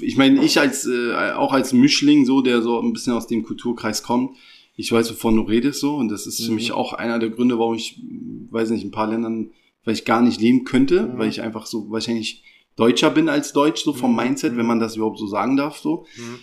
[0.00, 3.44] Ich meine, ich als äh, auch als Mischling so, der so ein bisschen aus dem
[3.44, 4.36] Kulturkreis kommt,
[4.76, 6.56] ich weiß, wovon du redest so und das ist für Mhm.
[6.56, 8.00] mich auch einer der Gründe, warum ich,
[8.50, 9.50] weiß nicht, in ein paar Ländern
[9.82, 11.18] vielleicht gar nicht leben könnte, Mhm.
[11.18, 12.42] weil ich einfach so wahrscheinlich
[12.76, 14.16] Deutscher bin als Deutsch so vom Mhm.
[14.16, 16.06] Mindset, wenn man das überhaupt so sagen darf so.
[16.16, 16.38] Mhm.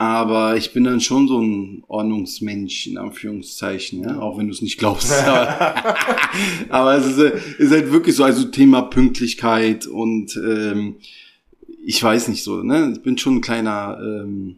[0.00, 4.62] Aber ich bin dann schon so ein Ordnungsmensch, in Anführungszeichen, ja, auch wenn du es
[4.62, 5.12] nicht glaubst.
[5.26, 5.94] Aber,
[6.70, 10.96] aber es ist, äh, ist halt wirklich so, also Thema Pünktlichkeit und ähm,
[11.84, 12.94] ich weiß nicht so, ne?
[12.94, 14.56] Ich bin schon ein kleiner, ähm,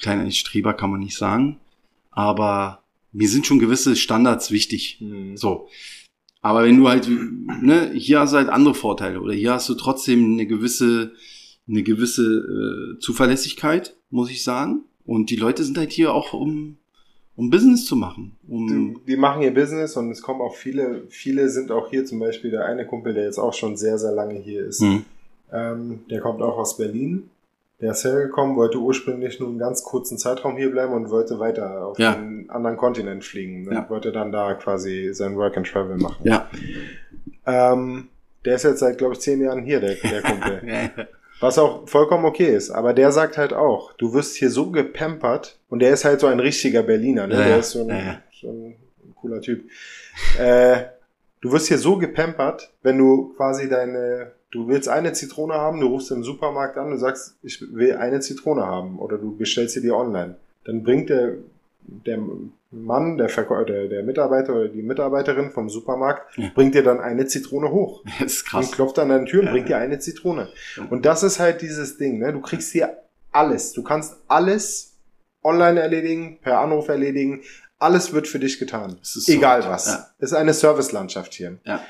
[0.00, 1.60] kleiner Streber, kann man nicht sagen.
[2.10, 4.98] Aber mir sind schon gewisse Standards wichtig.
[5.00, 5.36] Mhm.
[5.36, 5.68] So.
[6.42, 9.74] Aber wenn du halt, ne, hier hast du halt andere Vorteile oder hier hast du
[9.74, 11.12] trotzdem eine gewisse,
[11.68, 14.82] eine gewisse äh, Zuverlässigkeit, muss ich sagen.
[15.06, 16.76] Und die Leute sind halt hier auch, um,
[17.36, 18.36] um Business zu machen.
[18.48, 18.66] Um,
[19.06, 22.18] Die, die machen ihr Business und es kommen auch viele, viele sind auch hier, zum
[22.20, 24.80] Beispiel der eine Kumpel, der jetzt auch schon sehr, sehr lange hier ist.
[24.82, 25.04] Hm.
[25.52, 27.30] Ähm, der kommt auch aus Berlin.
[27.80, 31.86] Der ist hergekommen, wollte ursprünglich nur einen ganz kurzen Zeitraum hier bleiben und wollte weiter
[31.86, 32.14] auf Ja.
[32.14, 33.64] einen anderen Kontinent fliegen.
[33.64, 33.74] Ne?
[33.74, 33.90] Ja.
[33.90, 36.24] Wollte dann da quasi sein Work and Travel machen.
[36.24, 36.48] Ja.
[37.46, 38.08] Ähm,
[38.44, 40.62] der ist jetzt seit, glaube ich, zehn Jahren hier, der, der Kumpel.
[41.40, 42.70] Was auch vollkommen okay ist.
[42.70, 46.26] Aber der sagt halt auch, du wirst hier so gepampert und der ist halt so
[46.26, 47.26] ein richtiger Berliner.
[47.26, 47.34] Ne?
[47.34, 48.22] Ja, der ist so ein, ja.
[48.40, 48.76] so ein
[49.16, 49.68] cooler Typ.
[50.38, 50.84] Äh,
[51.40, 55.88] du wirst hier so gepampert, wenn du quasi deine, du willst eine Zitrone haben, du
[55.88, 59.82] rufst im Supermarkt an und sagst, ich will eine Zitrone haben oder du bestellst sie
[59.82, 60.36] dir online.
[60.64, 61.34] Dann bringt der,
[61.86, 62.18] der
[62.70, 66.50] Mann, der, Verkäu der, der Mitarbeiter oder die Mitarbeiterin vom Supermarkt, Ja.
[66.54, 68.72] bringt dir dann eine Zitrone hoch Das ist und krass.
[68.72, 69.52] klopft an deine Tür und Ja.
[69.52, 70.48] bringt dir eine Zitrone.
[70.90, 72.32] Und das ist halt dieses Ding, ne?
[72.32, 72.96] Du kriegst hier
[73.32, 73.72] alles.
[73.72, 74.96] Du kannst alles
[75.42, 77.42] online erledigen, per Anruf erledigen.
[77.78, 78.96] Alles wird für dich getan.
[79.02, 79.70] So Egal gut.
[79.70, 79.86] was.
[79.86, 80.06] Ja.
[80.20, 81.58] Das ist eine Servicelandschaft hier.
[81.64, 81.80] Ja.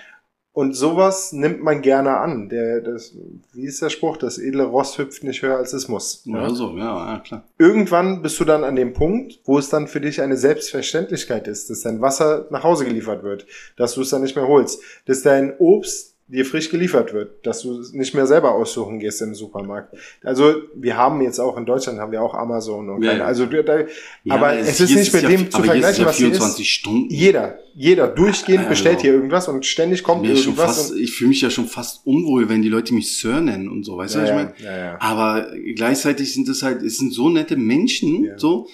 [0.54, 2.48] Und sowas nimmt man gerne an.
[2.48, 3.12] Der, das,
[3.52, 4.16] wie ist der Spruch?
[4.16, 6.24] Das edle Ross hüpft nicht höher als es muss.
[6.28, 7.42] Oder so, ja, ja, klar.
[7.58, 11.70] Irgendwann bist du dann an dem Punkt, wo es dann für dich eine Selbstverständlichkeit ist,
[11.70, 15.22] dass dein Wasser nach Hause geliefert wird, dass du es dann nicht mehr holst, dass
[15.22, 19.94] dein Obst dir frisch geliefert wird, dass du nicht mehr selber aussuchen gehst im Supermarkt.
[20.22, 23.44] Also wir haben jetzt auch in Deutschland haben wir auch Amazon und Ja, keine, also
[23.44, 23.86] da, Ja,
[24.34, 26.70] aber es ist nicht mit ja- dem zu vergleichen, was hier 24 ist.
[26.72, 27.10] Stunden.
[27.10, 30.76] Jeder, jeder durchgehend Ja, bestellt hier irgendwas und ständig kommt irgendwas.
[30.78, 33.84] fast, ich fühle mich ja schon fast unwohl, wenn die Leute mich Sir nennen und
[33.84, 34.54] so, weißt du, was ich meine?
[35.00, 38.66] Aber gleichzeitig sind es halt, es sind so nette Menschen, so.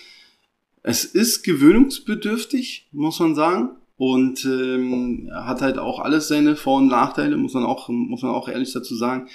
[0.82, 3.70] Es ist gewöhnungsbedürftig, muss man sagen.
[4.00, 8.30] Und ähm, hat halt auch alles seine Vor- und Nachteile, muss man auch, muss man
[8.30, 9.28] auch ehrlich dazu sagen.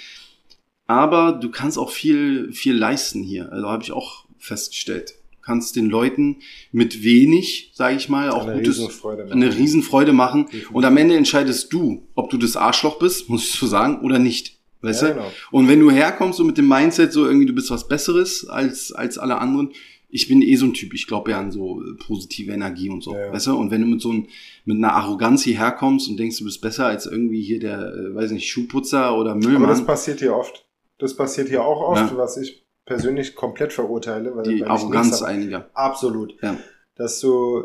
[0.88, 3.52] Aber du kannst auch viel, viel leisten hier.
[3.52, 5.14] Also habe ich auch festgestellt.
[5.30, 6.38] Du kannst den Leuten
[6.72, 9.22] mit wenig, sage ich mal, auch eine gutes, Riesenfreude.
[9.26, 9.40] machen.
[9.40, 10.46] eine Riesenfreude machen.
[10.72, 14.18] Und am Ende entscheidest du, ob du das Arschloch bist, muss ich so sagen, oder
[14.18, 14.58] nicht.
[14.82, 15.14] Weißt ja, du?
[15.14, 15.32] genau.
[15.52, 18.90] Und wenn du herkommst so mit dem Mindset, so irgendwie du bist was Besseres als,
[18.90, 19.70] als alle anderen,
[20.08, 23.02] ich bin eh so ein Typ, ich glaube ja an so äh, positive Energie und
[23.02, 23.56] so, Ja, weißt du?
[23.56, 24.28] Und wenn du mit so ein,
[24.64, 28.14] mit einer Arroganz hierher kommst und denkst, du bist besser als irgendwie hier der, äh,
[28.14, 30.64] weiß nicht, Schuhputzer oder Aber das Müllmann, passiert hier oft.
[30.98, 32.16] Das passiert hier auch oft, Ja.
[32.16, 34.34] was ich persönlich komplett verurteile.
[34.36, 35.68] Weil, die weil Arroganz einiger.
[35.74, 36.34] Absolut.
[36.42, 36.56] Ja.
[36.94, 37.64] Dass du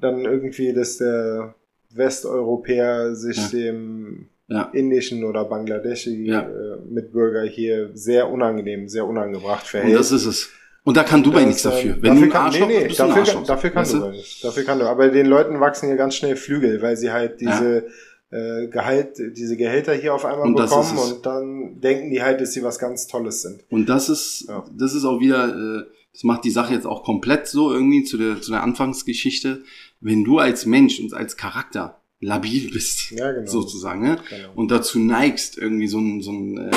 [0.00, 1.54] dann irgendwie, dass der
[1.90, 3.48] Westeuropäer sich Ja.
[3.48, 4.62] dem Ja.
[4.72, 6.42] indischen oder Bangladeschi Ja.
[6.42, 9.98] äh, Mitbürger hier sehr unangenehm, sehr unangebracht Und verhält.
[9.98, 10.50] das ist es.
[10.84, 11.94] Und da kann Dubai Das, nichts dafür.
[11.94, 13.46] ähm, Wenn du ein Arschloch nee, nee, bist, du ein dafür, Arschloch.
[13.46, 14.08] dafür kann weißt du du?
[14.10, 14.44] nicht.
[14.44, 14.86] Dafür kann du.
[14.86, 17.86] Aber den Leuten wachsen hier ganz schnell Flügel, weil sie halt diese
[18.30, 22.52] äh, Gehalt, diese Gehälter hier auf einmal Und bekommen und dann denken die halt, dass
[22.52, 23.64] sie was ganz Tolles sind.
[23.70, 24.64] Und das ist, Ja.
[24.76, 28.18] das ist auch wieder, äh, das macht die Sache jetzt auch komplett so irgendwie zu
[28.18, 29.62] der, zu der Anfangsgeschichte.
[30.00, 33.50] Wenn du als Mensch und als Charakter labil bist, Ja, genau.
[33.50, 34.18] sozusagen, ne?
[34.28, 34.48] Genau.
[34.54, 36.70] und dazu neigst, irgendwie so einen, so einen äh,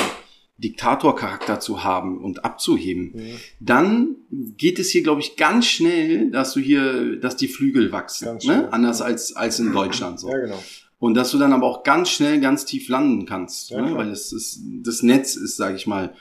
[0.58, 3.20] Diktatorcharakter zu haben und abzuheben, Mhm.
[3.60, 8.38] dann geht es hier, glaube ich, ganz schnell, dass du hier, dass die Flügel wachsen,
[8.44, 8.72] ne?
[8.72, 10.28] anders als, als in Deutschland so.
[10.30, 10.62] Ja, genau.
[11.00, 13.94] Und dass du dann aber auch ganz schnell ganz tief landen kannst, Ja, ne?
[13.96, 16.14] weil es ist, das Netz ist, sage ich mal,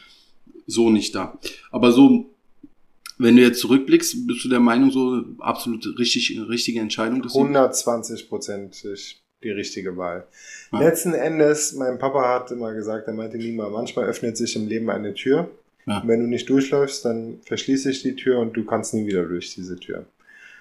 [0.68, 1.40] so nicht da.
[1.72, 2.36] Aber so,
[3.18, 7.24] wenn du jetzt zurückblickst, bist du der Meinung, so absolut richtig, richtige Entscheidung?
[7.24, 8.76] dass du- 120 Prozent
[9.44, 10.26] die richtige Wahl.
[10.72, 10.80] Ja.
[10.80, 14.68] Letzten Endes, mein Papa hat immer gesagt, er meinte nie mal, manchmal öffnet sich im
[14.68, 15.50] Leben eine Tür.
[15.86, 16.00] Ja.
[16.00, 19.24] Und wenn du nicht durchläufst, dann verschließe ich die Tür und du kannst nie wieder
[19.26, 20.06] durch diese Tür.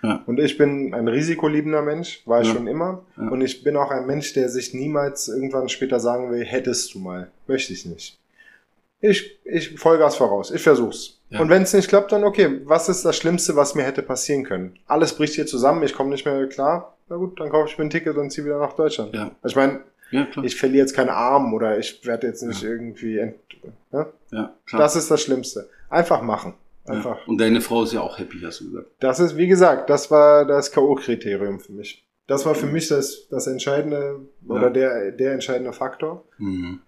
[0.03, 0.23] Ja.
[0.27, 2.55] Und ich bin ein risikoliebender Mensch, war ich Ja.
[2.55, 3.05] schon immer.
[3.17, 3.29] Ja.
[3.29, 6.99] Und ich bin auch ein Mensch, der sich niemals irgendwann später sagen will, hättest du
[6.99, 7.31] mal.
[7.47, 8.19] Möchte ich nicht.
[9.01, 10.51] Ich, ich Vollgas voraus.
[10.51, 11.16] Ich versuch's.
[11.29, 11.41] Ja.
[11.41, 12.61] Und wenn es nicht klappt, dann okay.
[12.65, 14.79] Was ist das Schlimmste, was mir hätte passieren können?
[14.87, 16.97] Alles bricht hier zusammen, ich komme nicht mehr klar.
[17.09, 19.15] Na gut, dann kaufe ich mir ein Ticket und ziehe wieder nach Deutschland.
[19.15, 19.33] Ja.
[19.45, 23.19] Ich meine, Ja, ich verliere jetzt keinen Arm oder ich werde jetzt nicht irgendwie.
[23.19, 23.37] Ent
[23.91, 24.07] ne?
[24.31, 24.83] ja, klar.
[24.83, 25.69] Das ist das Schlimmste.
[25.89, 26.55] Einfach machen.
[26.85, 27.27] Einfach.
[27.27, 28.91] Und deine Frau ist ja auch happy, hast du gesagt.
[29.01, 32.07] Das ist, wie gesagt, das war das K.O.-Kriterium für mich.
[32.29, 36.25] Das war für mich das, das entscheidende oder der, der entscheidende Faktor.
[36.39, 36.81] Mhm.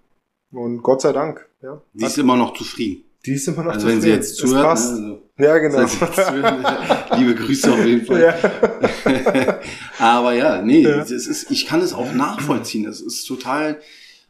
[0.51, 1.81] Und Gott sei Dank, ja.
[1.95, 3.05] Sie ist immer noch zufrieden.
[3.29, 4.99] Die ist immer noch Also wenn sie jetzt zuhört, passt.
[4.99, 5.79] ne, Ja, genau.
[5.79, 6.65] also, sie jetzt zuhört,
[7.19, 8.21] liebe Grüße auf jeden Fall.
[8.23, 9.59] ja.
[9.99, 11.01] Aber ja, nee, Ja.
[11.03, 12.87] es ist, ich kann es auch nachvollziehen.
[12.87, 13.79] Es ist total,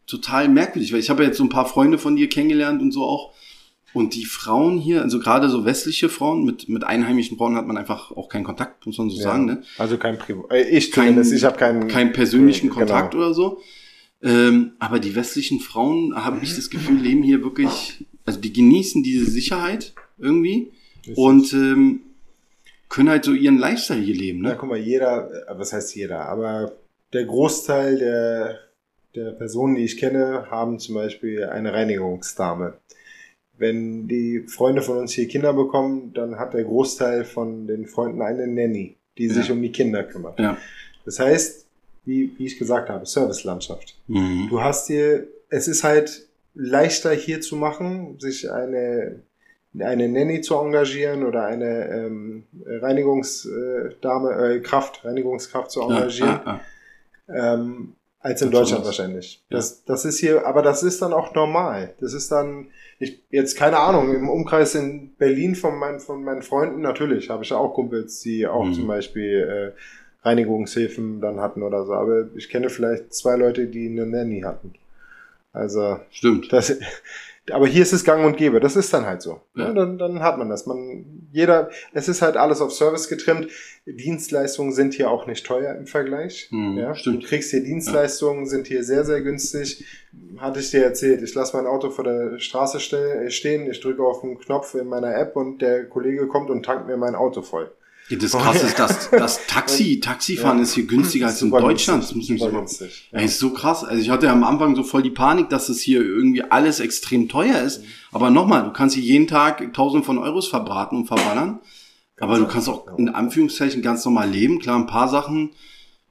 [0.07, 2.93] total merkwürdig, weil ich habe ja jetzt so ein paar Freunde von dir kennengelernt und
[2.93, 3.33] so auch.
[3.95, 7.79] Und die Frauen hier, also gerade so westliche Frauen, mit, mit einheimischen Frauen hat man
[7.79, 9.23] einfach auch keinen Kontakt, muss man so Ja.
[9.23, 9.63] sagen, ne?
[9.79, 10.53] Also kein Privat.
[10.53, 11.89] Äh, ich Kein- zumindest, ich habe keinen.
[11.89, 12.81] Keinen persönlichen Genau.
[12.81, 13.61] Kontakt oder so.
[14.23, 19.03] Ähm, aber die westlichen Frauen, habe ich das Gefühl, leben hier wirklich, also die genießen
[19.03, 20.71] diese Sicherheit irgendwie
[21.17, 22.01] und ähm,
[22.91, 24.57] können halt so ihren Lifestyle hier leben, Ja, ne?
[24.59, 26.73] guck mal, jeder, äh, was heißt jeder, aber
[27.15, 28.59] der Großteil der,
[29.15, 32.75] der Personen, die ich kenne, haben zum Beispiel eine Reinigungsdame.
[33.57, 38.21] Wenn die Freunde von uns hier Kinder bekommen, dann hat der Großteil von den Freunden
[38.23, 39.35] eine Nanny, die Ja.
[39.35, 40.39] sich um die Kinder kümmert.
[40.39, 40.57] Ja.
[41.07, 41.67] Das heißt,
[42.05, 43.97] wie, wie ich gesagt habe, Servicelandschaft.
[44.07, 44.49] Mhm.
[44.51, 46.28] Du hast hier, es ist halt
[46.61, 49.21] leichter hier zu machen, sich eine,
[49.79, 56.61] eine Nanny zu engagieren oder eine ähm, Reinigungsdame, äh, Kraft, Reinigungskraft zu engagieren, Ja,
[57.29, 59.45] ja, ähm, als in Das Deutschland wahrscheinlich.
[59.49, 59.59] Ja.
[59.59, 61.95] Das, das ist hier, aber das ist dann auch normal.
[62.01, 62.67] Das ist dann,
[62.99, 67.45] ich, jetzt keine Ahnung, im Umkreis in Berlin von meinen, von meinen Freunden, natürlich, habe
[67.45, 68.73] ich auch Kumpels, die auch Mhm.
[68.75, 71.93] zum Beispiel äh, Reinigungshilfen dann hatten oder so.
[71.93, 74.75] Aber ich kenne vielleicht zwei Leute, die eine Nanny hatten.
[75.59, 76.53] Also, Stimmt.
[76.53, 76.77] das,
[77.51, 78.61] aber hier ist es gang und gäbe.
[78.61, 79.41] Das ist dann halt so.
[79.57, 79.69] Ja.
[79.69, 79.73] Ja.
[79.73, 80.67] dann, dann hat man das.
[80.67, 83.49] Man, jeder, es ist halt alles auf Service getrimmt.
[83.87, 86.49] Dienstleistungen sind hier auch nicht teuer im Vergleich.
[86.51, 87.23] Mhm, ja, stimmt.
[87.25, 89.85] Du kriegst hier Dienstleistungen, sind hier sehr, sehr günstig.
[90.37, 94.03] Hatte ich dir erzählt, ich lasse mein Auto vor der Straße ste- stehen, ich drücke
[94.03, 97.43] auf den Knopf in meiner App und der Kollege kommt und tankt mir mein Auto
[97.43, 97.71] voll.
[98.09, 100.63] Ja, das krasse ist, dass das Taxi, Taxifahren Ja.
[100.65, 102.01] ist hier günstiger als in Deutschland.
[102.01, 103.09] günstig, Das muss man super günstig.
[103.13, 103.85] Ey, ist so krass.
[103.85, 106.81] Also ich hatte ja am Anfang so voll die Panik, dass das hier irgendwie alles
[106.81, 107.83] extrem teuer ist.
[108.13, 111.61] Aber nochmal, du kannst hier jeden Tag tausend von Euros verbraten und verballern.
[112.21, 114.59] Aber du kannst auch in Anführungszeichen ganz normal leben.
[114.59, 115.51] Klar, ein paar Sachen,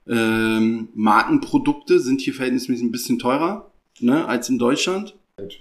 [0.08, 3.70] ähm, Markenprodukte sind hier verhältnismäßig ein bisschen teurer
[4.00, 5.14] ne, als in Deutschland.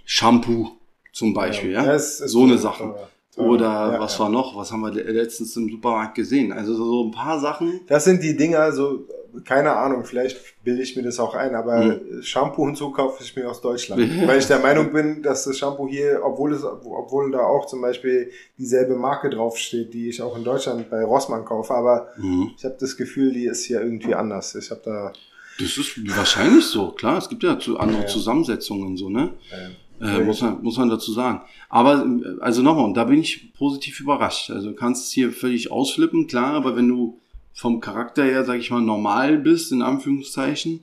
[0.05, 0.77] Shampoo
[1.11, 1.83] zum Beispiel, ja.
[1.93, 2.95] ist so eine teuer.
[3.37, 4.19] Oder Ja, was ja.
[4.23, 4.55] war noch?
[4.57, 6.51] Was haben wir le- letztens im Supermarkt gesehen?
[6.51, 7.81] Also so- ein paar Sachen.
[7.87, 9.05] Das sind die Dinger, so,
[9.45, 12.23] keine Ahnung, vielleicht bilde ich mir das auch ein, aber Mhm.
[12.23, 14.01] Shampoo und so kaufe ich mir aus Deutschland.
[14.27, 17.79] Weil ich der Meinung bin, dass das Shampoo hier, obwohl es, obwohl da auch zum
[17.81, 22.51] Beispiel dieselbe Marke draufsteht, die ich auch in Deutschland bei Rossmann kaufe, aber Mhm.
[22.57, 24.55] ich habe das Gefühl, die ist hier irgendwie anders.
[24.55, 25.13] Ich habe da,
[25.59, 27.17] Das ist wahrscheinlich so, klar.
[27.19, 28.05] Es gibt ja andere Ja, ja.
[28.07, 29.29] Zusammensetzungen und so, ne?
[29.51, 29.69] äh,
[29.99, 31.41] Äh, muss, man, muss man dazu sagen.
[31.69, 32.05] Aber,
[32.39, 34.51] also nochmal, und da bin ich positiv überrascht.
[34.51, 37.19] Also du kannst es hier völlig ausflippen, klar, aber wenn du
[37.53, 40.81] vom Charakter her, sag ich mal, normal bist, in Anführungszeichen,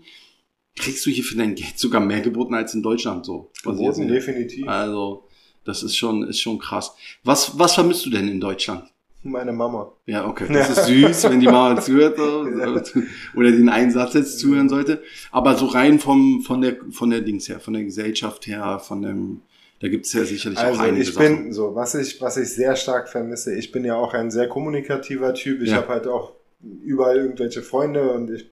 [0.76, 3.52] kriegst du hier für dein Geld sogar mehr geboten als in Deutschland so.
[3.62, 4.66] Geboten, definitiv.
[4.66, 5.28] Also,
[5.64, 6.94] das ist schon, ist schon krass.
[7.22, 8.84] Was, was vermisst du denn in Deutschland?
[9.26, 9.90] Meine Mama.
[10.06, 10.46] Ja, okay.
[10.52, 12.18] Das ist süß, wenn die Mama zuhört
[13.34, 15.02] oder den Einsatz jetzt zuhören sollte.
[15.32, 19.00] Aber so rein vom, von der, von der Dings her, von der Gesellschaft her, von
[19.02, 19.40] dem,
[19.80, 21.44] da gibt's ja sicherlich auch Also einige ich Sachen.
[21.44, 24.46] bin so, was ich, was ich sehr stark vermisse, ich bin ja auch ein sehr
[24.48, 25.62] kommunikativer Typ.
[25.62, 25.76] Ich Ja.
[25.76, 26.32] habe halt auch
[26.82, 28.50] überall irgendwelche Freunde und ich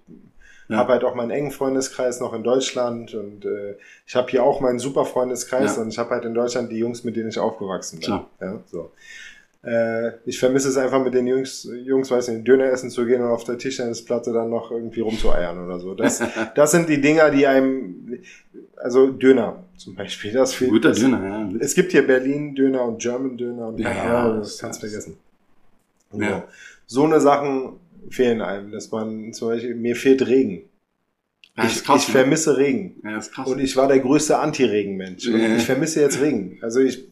[0.69, 0.79] Ja.
[0.79, 4.61] habe halt auch meinen engen Freundeskreis noch in Deutschland und äh, ich habe hier auch
[4.63, 5.83] meinen super Freundeskreis Ja.
[5.83, 8.07] und ich habe halt in Deutschland die Jungs, mit denen ich aufgewachsen bin.
[8.07, 8.31] Klar.
[8.41, 8.91] Ja, so.
[9.65, 13.23] Äh, ich vermisse es einfach mit den Jungs, Jungs, weiß nicht, Döner essen zu gehen
[13.23, 15.95] und auf der Tischtennisplatte dann noch irgendwie rumzueiern oder so.
[15.95, 16.21] Das,
[16.57, 18.19] das sind die Dinger, die einem,
[18.77, 20.73] also Döner zum Beispiel, das fehlt.
[20.73, 21.59] Guter Döner, ja.
[21.61, 25.17] es gibt hier Berlin-Döner und German-Döner und Ja, ja, das kannst du vergessen.
[26.13, 26.45] Ja.
[26.87, 27.01] So.
[27.01, 27.75] so eine Sachen
[28.11, 30.65] fehlen einem, dass man zum Beispiel, mir fehlt Regen.
[31.57, 32.21] Ja, ich krass, ich ne?
[32.21, 32.97] vermisse Regen.
[33.05, 33.47] Ja, krass.
[33.47, 35.27] Und ich war der größte Anti-Regen-Mensch.
[35.29, 35.55] Und Ja.
[35.57, 36.59] ich vermisse jetzt Regen.
[36.63, 37.05] Also ich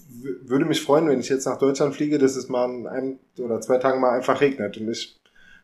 [0.43, 3.61] würde mich freuen, wenn ich jetzt nach Deutschland fliege, dass es mal an einem oder
[3.61, 5.17] zwei Tagen mal einfach regnet und ich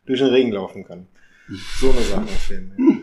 [0.06, 1.06] durch den Regen laufen kann.
[1.80, 2.96] So eine Sache fehlen mir.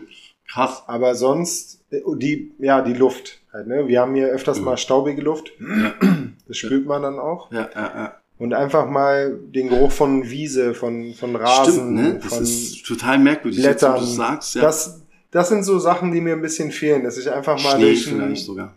[0.50, 0.82] krass.
[0.86, 3.88] Aber sonst, äh, die, ja, die Luft halt, ne?
[3.88, 4.64] Wir haben hier öfters Mhm.
[4.66, 5.52] mal staubige Luft.
[5.60, 5.94] Ja,
[6.46, 7.50] Das spürt man dann auch.
[7.52, 7.80] ja, ja.
[7.96, 8.14] ja.
[8.36, 12.20] Und einfach mal den Geruch von Wiese, von, von Rasen, Stimmt, ne?
[12.22, 13.60] Das ist total merkwürdig.
[13.62, 13.94] Jetzt, Blättern.
[13.94, 14.62] du das sagst, ja.
[14.62, 17.84] das, das sind so Sachen, die mir ein bisschen fehlen, dass ich einfach mal Schnee
[17.84, 18.74] durch ein- vielleicht sogar.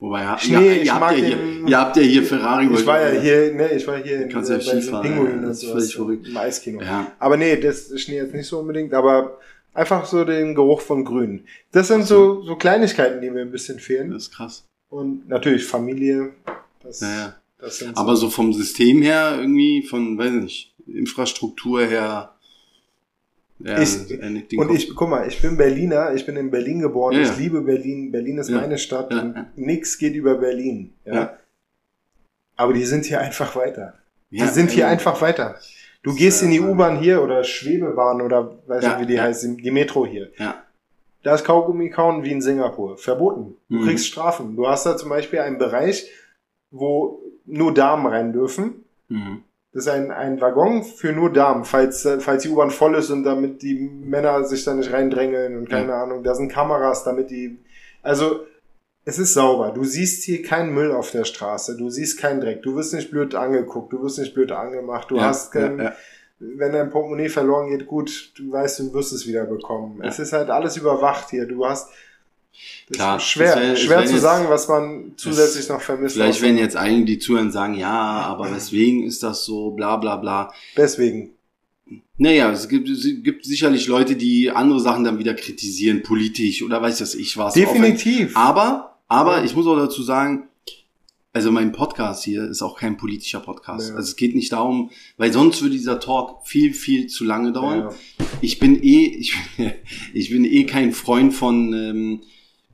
[0.00, 2.68] Wobei, Schnee, ja, ich ihr, habt ja hier, den- ihr habt ja hier Ferrari.
[2.72, 5.48] Ich war ja hier, ne, ich war hier in, Kannst ja bei den Pinguinen ja,
[5.48, 6.80] und sowas, im Eiskino.
[6.82, 9.38] Ja, Aber nee, das Schnee jetzt nicht so unbedingt, aber
[9.74, 11.44] einfach so den Geruch von Grün.
[11.72, 14.12] Das sind so, so Kleinigkeiten, die mir ein bisschen fehlen.
[14.12, 14.64] das ist krass.
[14.88, 16.30] Und natürlich Familie.
[16.82, 17.36] Das, Ja, ja.
[17.58, 22.34] das sind Aber so vom System her irgendwie, von, weiß ich nicht, Infrastruktur her.
[23.60, 27.14] Ja, Ich- äh, Und ich, guck mal, ich bin Berliner, ich bin in Berlin geboren,
[27.14, 27.34] Ja, ich ja.
[27.36, 30.92] liebe Berlin, Berlin ist meine Stadt und nix geht über Berlin.
[31.04, 31.36] Ja?
[32.56, 33.94] Aber die sind hier einfach weiter.
[34.30, 35.56] Die sind hier äh, einfach weiter.
[36.02, 39.20] Du Das gehst in die ja- U-Bahn hier oder Schwebebahn oder weiß nicht, wie die
[39.20, 40.30] heißt, die Metro hier.
[40.38, 40.62] Ja.
[41.24, 42.96] Da ist Kaugummi kauen wie in Singapur.
[42.96, 43.56] Verboten.
[43.68, 43.86] Du Mhm.
[43.86, 44.54] kriegst Strafen.
[44.54, 46.08] Du hast da zum Beispiel einen Bereich,
[46.70, 48.84] wo nur Damen rein dürfen.
[49.08, 49.42] Mhm.
[49.78, 53.10] Das ist ein, ein Waggon für nur Damen, falls, äh, falls die U-Bahn voll ist
[53.10, 56.24] und damit die Männer sich da nicht reindrängeln und keine Ahnung.
[56.24, 57.60] Da sind Kameras, damit die.
[58.02, 58.40] Also,
[59.04, 59.70] es ist sauber.
[59.70, 61.76] Du siehst hier keinen Müll auf der Straße.
[61.76, 62.64] Du siehst keinen Dreck.
[62.64, 63.92] Du wirst nicht blöd angeguckt.
[63.92, 65.12] Du wirst nicht blöd angemacht.
[65.12, 65.92] Du ja, hast kein, ja, ja.
[66.40, 70.00] wenn dein Portemonnaie verloren geht, gut, du weißt, du wirst es wieder bekommen.
[70.02, 70.08] Ja.
[70.08, 71.46] Es ist halt alles überwacht hier.
[71.46, 71.88] Du hast.
[72.88, 76.14] Das Klar, ist schwer, wär- schwer zu jetzt- sagen, was man zusätzlich noch vermisst.
[76.16, 80.16] Vielleicht werden jetzt einige, die zuhören, sagen, ja, aber weswegen ist das so, bla bla
[80.16, 80.52] bla.
[80.76, 81.30] Deswegen.
[82.16, 86.82] Naja, es gibt, es gibt sicherlich Leute, die andere Sachen dann wieder kritisieren, politisch oder
[86.82, 87.54] weiß das ich was.
[87.54, 88.36] Definitiv.
[88.36, 90.44] Aber, aber ich muss auch dazu sagen,
[91.32, 93.90] also mein Podcast hier ist auch kein politischer Podcast.
[93.90, 93.94] Ja.
[93.96, 97.78] Also es geht nicht darum, weil sonst würde dieser Talk viel, viel zu lange dauern.
[97.80, 97.94] Ja.
[98.40, 99.34] Ich bin eh, ich,
[100.14, 102.20] ich bin eh kein Freund von ähm,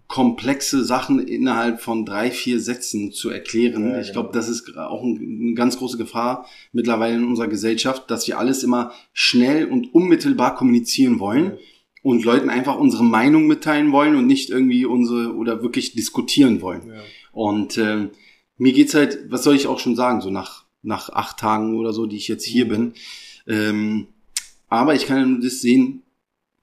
[0.07, 3.89] komplexe Sachen innerhalb von drei, vier Sätzen zu erklären.
[3.89, 4.21] Ja, ich genau.
[4.23, 8.39] glaube, das ist auch ein, eine ganz große Gefahr mittlerweile in unserer Gesellschaft, dass wir
[8.39, 11.57] alles immer schnell und unmittelbar kommunizieren wollen Ja.
[12.03, 16.89] und Leuten einfach unsere Meinung mitteilen wollen und nicht irgendwie unsere oder wirklich diskutieren wollen.
[16.89, 17.01] Ja.
[17.33, 18.11] Und ähm,
[18.59, 21.93] mir geht's halt, was soll ich auch schon sagen, so nach, nach acht Tagen oder
[21.93, 22.93] so, die ich jetzt hier bin.
[23.49, 24.07] Ähm,
[24.69, 26.03] aber ich kann ja nur das sehen,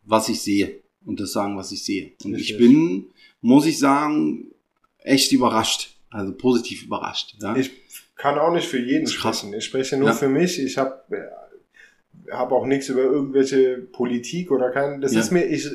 [0.05, 0.79] was ich sehe.
[1.03, 2.11] Und das sagen, was ich sehe.
[2.23, 3.07] Und ich bin,
[3.41, 4.51] muss ich sagen,
[4.99, 5.95] echt überrascht.
[6.09, 7.35] Also positiv überrascht.
[7.41, 7.55] Ja?
[7.55, 7.71] Ich
[8.15, 9.53] kann auch nicht für jeden sprechen.
[9.53, 10.13] Ich spreche nur Ja.
[10.13, 10.59] für mich.
[10.59, 11.01] Ich habe
[12.31, 15.01] habe auch nichts über irgendwelche Politik oder kein.
[15.01, 15.19] Das Ja.
[15.19, 15.67] ist mir, ich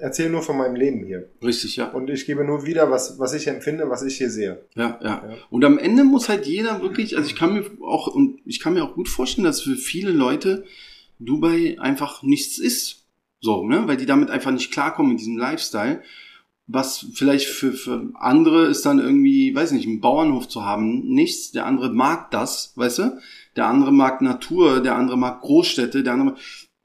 [0.00, 1.30] erzähle nur von meinem Leben hier.
[1.42, 1.88] Richtig, ja.
[1.90, 4.60] Und ich gebe nur wieder, was, was ich empfinde, was ich hier sehe.
[4.74, 5.08] Ja, ja.
[5.08, 5.34] Ja.
[5.50, 8.74] Und am Ende muss halt jeder wirklich, also ich kann mir auch, und ich kann
[8.74, 10.64] mir auch gut vorstellen, dass für viele Leute
[11.18, 13.04] Dubai einfach nichts ist.
[13.40, 13.84] So, ne?
[13.86, 16.02] Weil die damit einfach nicht klarkommen mit diesem Lifestyle.
[16.66, 21.52] Was vielleicht für, für andere ist dann irgendwie, weiß nicht, einen Bauernhof zu haben, nichts.
[21.52, 23.18] Der andere mag das, weißt du?
[23.56, 26.38] Der andere mag Natur, der andere mag Großstädte, der andere mag,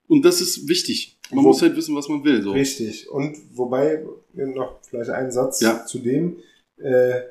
[0.07, 1.17] und das ist wichtig.
[1.31, 2.51] Man Wo- muss halt wissen, was man will, so.
[2.51, 3.09] Richtig.
[3.09, 4.03] Und wobei,
[4.33, 5.85] noch vielleicht ein Satz Ja.
[5.85, 6.37] zu dem,
[6.77, 7.21] äh,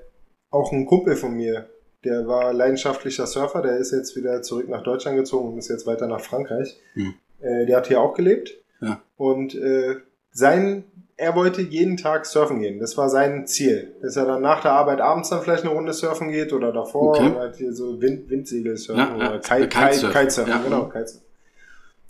[0.50, 1.68] auch ein Kumpel von mir,
[2.04, 5.86] der war leidenschaftlicher Surfer, der ist jetzt wieder zurück nach Deutschland gezogen und ist jetzt
[5.86, 6.76] weiter nach Frankreich.
[6.94, 7.14] Hm.
[7.40, 8.54] Äh, der hat hier auch gelebt.
[8.80, 9.02] Ja.
[9.16, 9.96] Und äh,
[10.30, 10.84] sein,
[11.20, 12.78] er wollte jeden Tag surfen gehen.
[12.78, 13.94] Das war sein Ziel.
[14.00, 17.10] Dass er dann nach der Arbeit abends dann vielleicht eine Runde surfen geht oder davor
[17.18, 17.30] Okay.
[17.30, 19.28] oder halt hier so Wind, Windsegel surfen Ja, ja.
[19.30, 20.12] oder Kite, Äh, Kite, Kitesurfen.
[20.20, 20.52] Kitesurfen.
[20.52, 20.58] Ja.
[20.62, 21.26] Genau, Kitesurfen.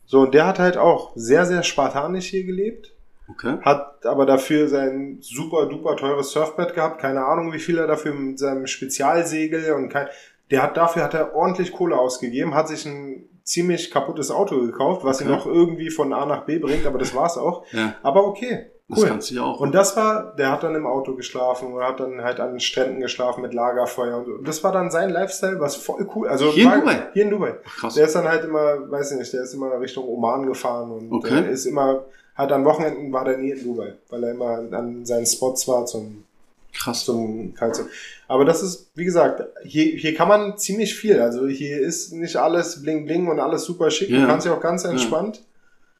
[0.07, 2.93] So, und der hat halt auch sehr, sehr spartanisch hier gelebt
[3.31, 3.59] Okay.
[3.61, 8.15] hat aber dafür sein super duper teures Surfbrett gehabt, keine Ahnung, wie viel er dafür
[8.15, 10.07] mit seinem Spezialsegel und kein,
[10.51, 15.05] der hat dafür hat er ordentlich Kohle ausgegeben, hat sich ein ziemlich kaputtes Auto gekauft,
[15.05, 15.37] was ihn Okay.
[15.37, 17.67] noch irgendwie von A nach B bringt, aber das war's auch.
[17.73, 19.07] Ja, Aber okay, das cool.
[19.09, 19.61] kannst du ja auch.
[19.61, 22.61] Und das war, der hat dann im Auto geschlafen und hat dann halt an den
[22.61, 24.33] Stränden geschlafen mit Lagerfeuer und so.
[24.33, 26.29] Und das war dann sein Lifestyle, was voll cool.
[26.29, 27.03] Also Hier in war- Dubai?
[27.13, 27.55] Hier in Dubai.
[27.79, 27.95] Krass.
[27.95, 31.13] Der ist dann halt immer, weiß ich nicht, der ist immer Richtung Oman gefahren und
[31.13, 31.43] Okay.
[31.43, 35.05] der ist immer, hat an Wochenenden war der nie in Dubai, weil er immer an
[35.05, 36.25] seinen Spots war zum,
[36.73, 37.05] Krass.
[37.05, 37.91] zum Kitesurfen.
[38.27, 41.21] Aber das ist, wie gesagt, hier, hier kann man ziemlich viel.
[41.21, 44.09] Also hier ist nicht alles bling bling und alles super schick.
[44.11, 44.21] Ja.
[44.21, 45.43] Du kannst ja auch ganz entspannt,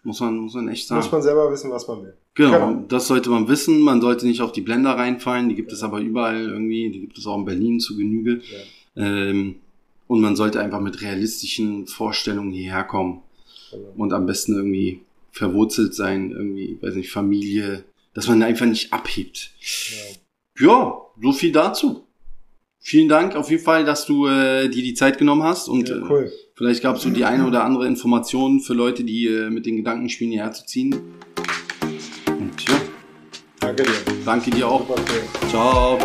[0.09, 1.03] Muss man, muss man echt sagen.
[1.03, 2.15] muss man selber wissen, was man will.
[2.33, 2.85] genau, genau.
[2.89, 3.81] das sollte man wissen.
[3.81, 5.51] Man sollte nicht auf die Blender reinfallen.
[5.51, 6.91] Die gibt es aber überall irgendwie.
[6.91, 8.41] Die gibt es auch in Berlin zu Genüge.
[8.97, 9.57] Ähm,
[10.07, 13.21] und man sollte einfach mit realistischen Vorstellungen hierher kommen.
[13.71, 13.93] Genau.
[13.99, 17.85] Und am besten irgendwie verwurzelt sein, irgendwie, weiß nicht, Familie,
[18.15, 19.51] dass man einfach nicht abhebt.
[20.57, 20.67] Ja.
[20.67, 22.07] Ja, so viel dazu.
[22.81, 25.97] Vielen Dank auf jeden Fall, dass du äh, dir die Zeit genommen hast und Ja,
[25.97, 26.33] äh, cool.
[26.59, 29.77] Vielleicht gab es so die eine oder andere Information für Leute, die äh, mit den
[29.77, 30.93] Gedanken spielen, hierher zu ziehen.
[32.27, 32.75] Und ja,
[33.61, 33.93] Danke dir.
[34.27, 34.85] danke dir auch.
[35.49, 35.99] Ciao.